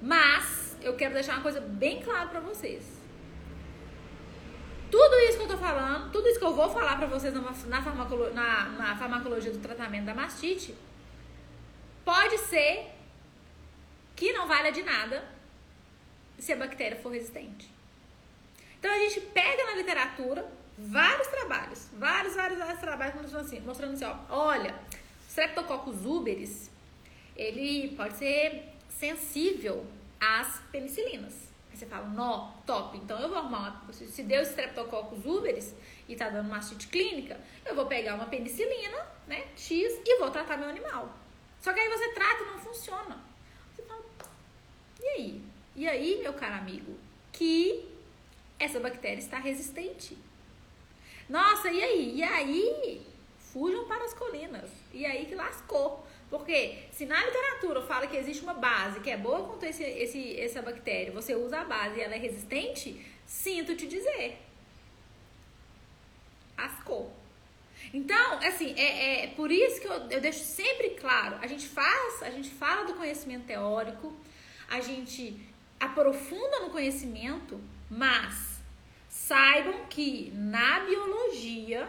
Mas 0.00 0.76
eu 0.82 0.94
quero 0.94 1.14
deixar 1.14 1.32
uma 1.32 1.42
coisa 1.42 1.60
bem 1.60 2.02
clara 2.02 2.28
para 2.28 2.40
vocês. 2.40 2.84
Tudo 4.90 5.14
isso 5.20 5.38
que 5.38 5.44
eu 5.44 5.48
tô 5.48 5.58
falando, 5.58 6.12
tudo 6.12 6.28
isso 6.28 6.38
que 6.38 6.44
eu 6.44 6.54
vou 6.54 6.70
falar 6.70 6.96
para 6.96 7.06
vocês 7.06 7.34
na, 7.34 7.82
farmacolo 7.82 8.32
na, 8.32 8.68
na 8.68 8.96
farmacologia 8.96 9.50
do 9.50 9.58
tratamento 9.58 10.04
da 10.04 10.14
mastite, 10.14 10.74
Pode 12.06 12.38
ser 12.38 12.86
que 14.14 14.32
não 14.32 14.46
valha 14.46 14.70
de 14.70 14.80
nada 14.84 15.28
se 16.38 16.52
a 16.52 16.56
bactéria 16.56 16.96
for 16.96 17.10
resistente. 17.10 17.68
Então 18.78 18.88
a 18.94 18.98
gente 19.00 19.20
pega 19.22 19.64
na 19.64 19.74
literatura 19.74 20.48
vários 20.78 21.26
trabalhos, 21.28 21.88
vários, 21.94 22.34
vários, 22.34 22.58
vários 22.58 22.80
trabalhos 22.80 23.14
mostrando 23.14 23.44
assim, 23.44 23.60
mostrando 23.60 23.94
assim, 23.94 24.04
ó, 24.04 24.16
olha, 24.28 24.74
Streptococcus 25.28 26.04
uberis, 26.04 26.70
ele 27.36 27.94
pode 27.96 28.16
ser 28.16 28.72
sensível 28.88 29.86
às 30.20 30.60
penicilinas. 30.72 31.34
Aí 31.70 31.76
você 31.76 31.86
fala, 31.86 32.06
nó, 32.08 32.52
top, 32.66 32.96
então 32.98 33.18
eu 33.18 33.28
vou 33.28 33.38
arrumar 33.38 33.82
uma, 33.84 33.92
se 33.92 34.22
deu 34.22 34.42
Streptococcus 34.42 35.24
uberis 35.24 35.74
e 36.08 36.14
tá 36.14 36.28
dando 36.28 36.48
mastite 36.48 36.88
clínica, 36.88 37.40
eu 37.64 37.74
vou 37.74 37.86
pegar 37.86 38.14
uma 38.14 38.26
penicilina, 38.26 39.06
né, 39.26 39.46
X, 39.56 40.00
e 40.04 40.18
vou 40.18 40.30
tratar 40.30 40.56
meu 40.56 40.68
animal. 40.68 41.14
Só 41.60 41.72
que 41.72 41.80
aí 41.80 41.88
você 41.88 42.12
trata 42.12 42.42
e 42.42 42.46
não 42.46 42.58
funciona. 42.58 43.18
Você 43.74 43.82
fala, 43.82 44.04
e 45.00 45.06
aí? 45.08 45.42
E 45.74 45.88
aí, 45.88 46.20
meu 46.22 46.32
caro 46.32 46.54
amigo, 46.54 46.96
que 47.32 47.86
essa 48.58 48.80
bactéria 48.80 49.18
está 49.18 49.38
resistente. 49.38 50.16
Nossa, 51.28 51.70
e 51.70 51.82
aí? 51.82 52.16
E 52.16 52.22
aí, 52.22 53.06
fujam 53.52 53.86
para 53.86 54.04
as 54.04 54.14
colinas. 54.14 54.70
E 54.92 55.04
aí 55.04 55.26
que 55.26 55.34
lascou. 55.34 56.06
Porque 56.28 56.84
se 56.92 57.06
na 57.06 57.24
literatura 57.24 57.82
fala 57.82 58.06
que 58.06 58.16
existe 58.16 58.42
uma 58.42 58.54
base 58.54 59.00
que 59.00 59.10
é 59.10 59.16
boa 59.16 59.44
contra 59.44 59.68
esse, 59.68 59.82
esse, 59.82 60.38
essa 60.38 60.60
bactéria, 60.60 61.12
você 61.12 61.34
usa 61.34 61.60
a 61.60 61.64
base 61.64 61.98
e 61.98 62.02
ela 62.02 62.14
é 62.14 62.18
resistente, 62.18 63.00
sinto 63.24 63.76
te 63.76 63.86
dizer. 63.86 64.38
Ascou. 66.56 67.12
Então, 67.94 68.38
assim, 68.38 68.74
é, 68.76 69.24
é 69.24 69.26
por 69.28 69.50
isso 69.50 69.80
que 69.80 69.86
eu, 69.86 70.10
eu 70.10 70.20
deixo 70.20 70.42
sempre 70.44 70.90
claro, 70.90 71.36
a 71.40 71.46
gente 71.46 71.68
faz, 71.68 72.22
a 72.22 72.30
gente 72.30 72.50
fala 72.50 72.84
do 72.84 72.94
conhecimento 72.94 73.46
teórico, 73.46 74.12
a 74.68 74.80
gente 74.80 75.38
aprofunda 75.78 76.60
no 76.60 76.70
conhecimento, 76.70 77.60
mas 77.88 78.55
saibam 79.16 79.86
que 79.86 80.30
na 80.34 80.80
biologia 80.80 81.88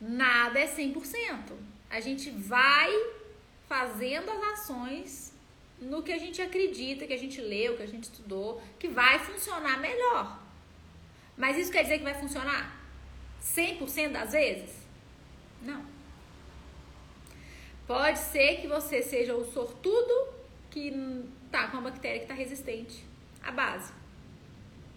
nada 0.00 0.58
é 0.58 0.66
100%. 0.66 1.52
A 1.88 2.00
gente 2.00 2.30
vai 2.30 2.90
fazendo 3.68 4.30
as 4.30 4.42
ações 4.54 5.32
no 5.80 6.02
que 6.02 6.12
a 6.12 6.18
gente 6.18 6.42
acredita, 6.42 7.06
que 7.06 7.12
a 7.12 7.18
gente 7.18 7.40
leu, 7.40 7.76
que 7.76 7.82
a 7.84 7.86
gente 7.86 8.04
estudou, 8.04 8.60
que 8.78 8.88
vai 8.88 9.18
funcionar 9.20 9.78
melhor. 9.78 10.38
Mas 11.36 11.56
isso 11.56 11.70
quer 11.70 11.84
dizer 11.84 11.98
que 11.98 12.04
vai 12.04 12.14
funcionar? 12.14 12.76
100% 13.40 14.12
das 14.12 14.32
vezes? 14.32 14.76
Não. 15.62 15.84
Pode 17.86 18.18
ser 18.18 18.60
que 18.60 18.66
você 18.66 19.00
seja 19.00 19.34
o 19.34 19.50
sortudo 19.52 20.34
que 20.70 20.92
tá 21.50 21.68
com 21.68 21.78
uma 21.78 21.90
bactéria 21.90 22.18
que 22.18 22.24
está 22.24 22.34
resistente 22.34 23.04
à 23.42 23.52
base. 23.52 24.03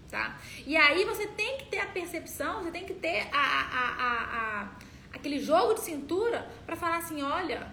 Tá? 0.10 0.40
E 0.66 0.78
aí 0.78 1.04
você 1.04 1.28
tem 1.28 1.58
que 1.58 1.66
ter 1.66 1.80
a 1.80 1.86
percepção, 1.88 2.64
você 2.64 2.72
tem 2.72 2.86
que 2.86 2.94
ter 2.94 3.28
a, 3.34 3.38
a, 3.38 3.88
a, 3.90 4.62
a 4.62 4.70
aquele 5.12 5.40
jogo 5.40 5.74
de 5.74 5.82
cintura 5.82 6.48
para 6.66 6.78
falar 6.78 6.98
assim, 6.98 7.22
olha, 7.22 7.68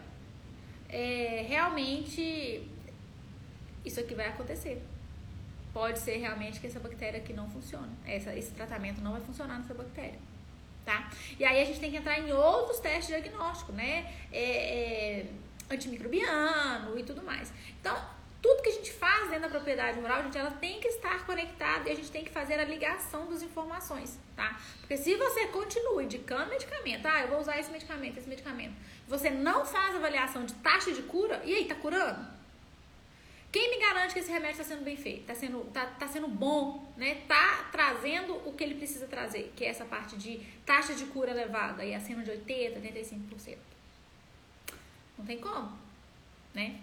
é, 0.88 1.44
realmente 1.47 2.68
isso 3.85 4.01
aqui 4.01 4.14
vai 4.14 4.29
acontecer. 4.29 4.83
Pode 5.73 5.99
ser 6.01 6.16
realmente 6.16 6.59
que 6.59 6.66
essa 6.66 6.81
bactéria 6.81 7.20
aqui 7.20 7.33
não 7.33 7.49
funcione. 7.49 7.92
Essa, 8.05 8.35
esse 8.35 8.51
tratamento 8.53 9.01
não 9.01 9.12
vai 9.12 9.20
funcionar 9.20 9.59
nessa 9.59 9.75
bactéria 9.75 10.18
tá? 10.85 11.11
E 11.38 11.44
aí 11.44 11.61
a 11.61 11.64
gente 11.64 11.81
tem 11.81 11.90
que 11.90 11.97
entrar 11.97 12.18
em 12.18 12.33
outros 12.33 12.79
testes 12.79 13.07
diagnósticos, 13.07 13.75
né? 13.75 14.12
É, 14.31 15.20
é, 15.20 15.27
antimicrobiano 15.70 16.99
e 16.99 17.03
tudo 17.03 17.23
mais. 17.23 17.53
Então, 17.81 17.97
tudo 18.45 18.61
que 18.61 18.69
a 18.69 18.73
gente 18.73 18.93
faz 18.93 19.31
dentro 19.31 19.45
da 19.45 19.49
propriedade 19.49 19.99
rural, 19.99 20.23
gente, 20.23 20.37
ela 20.37 20.51
tem 20.51 20.79
que 20.79 20.87
estar 20.89 21.25
conectada 21.25 21.89
e 21.89 21.93
a 21.93 21.97
gente 21.97 22.11
tem 22.11 22.23
que 22.23 22.31
fazer 22.31 22.61
a 22.61 22.65
ligação 22.65 23.27
das 23.27 23.41
informações, 23.41 24.19
tá? 24.37 24.61
Porque 24.81 24.99
se 24.99 25.17
você 25.17 25.47
continua 25.47 26.05
indicando 26.05 26.51
medicamento, 26.51 27.07
ah, 27.07 27.23
eu 27.23 27.29
vou 27.29 27.41
usar 27.41 27.59
esse 27.59 27.71
medicamento, 27.71 28.19
esse 28.19 28.29
medicamento, 28.29 28.75
você 29.09 29.31
não 29.31 29.65
faz 29.65 29.97
avaliação 29.97 30.45
de 30.45 30.53
taxa 30.57 30.93
de 30.93 31.01
cura, 31.05 31.41
e 31.43 31.55
aí, 31.55 31.65
tá 31.65 31.75
curando? 31.75 32.23
Quem 33.51 33.71
me 33.71 33.79
garante 33.79 34.13
que 34.13 34.21
esse 34.21 34.31
remédio 34.31 34.61
está 34.61 34.75
sendo 34.75 34.85
bem 34.85 34.99
feito, 34.99 35.23
está 35.23 35.35
sendo, 35.35 35.65
tá, 35.73 35.87
tá 35.87 36.07
sendo 36.07 36.29
bom, 36.29 36.93
né? 36.99 37.23
Tá 37.27 37.71
trazendo 37.73 38.35
o 38.47 38.53
que 38.53 38.63
ele 38.63 38.75
precisa 38.75 39.07
trazer, 39.07 39.55
que 39.57 39.65
é 39.65 39.69
essa 39.69 39.87
parte 39.87 40.19
de 40.19 40.39
taxa 40.67 40.93
de 40.93 41.07
cura 41.07 41.31
elevada, 41.31 41.83
e 41.83 41.95
acima 41.95 42.23
de 42.23 42.31
80, 42.31 42.79
85%. 42.79 43.57
Não 45.17 45.25
tem 45.25 45.39
como, 45.39 45.73
né? 46.53 46.79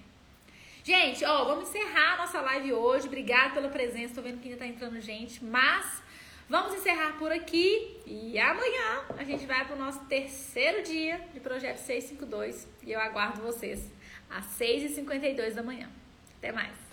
Gente, 0.83 1.23
ó, 1.23 1.45
vamos 1.45 1.69
encerrar 1.69 2.15
a 2.15 2.17
nossa 2.17 2.41
live 2.41 2.73
hoje. 2.73 3.05
Obrigada 3.05 3.53
pela 3.53 3.69
presença. 3.69 4.15
Tô 4.15 4.21
vendo 4.21 4.39
que 4.39 4.47
ainda 4.47 4.59
tá 4.59 4.65
entrando 4.65 4.99
gente, 4.99 5.43
mas 5.43 6.01
vamos 6.49 6.73
encerrar 6.73 7.17
por 7.19 7.31
aqui 7.31 7.99
e 8.05 8.39
amanhã 8.39 9.03
a 9.15 9.23
gente 9.23 9.45
vai 9.45 9.63
pro 9.65 9.75
nosso 9.75 10.03
terceiro 10.05 10.81
dia 10.81 11.21
de 11.33 11.39
projeto 11.39 11.77
652 11.77 12.67
e 12.83 12.91
eu 12.91 12.99
aguardo 12.99 13.43
vocês 13.43 13.91
às 14.27 14.45
6h52 14.59 15.53
da 15.53 15.61
manhã. 15.61 15.87
Até 16.39 16.51
mais! 16.51 16.90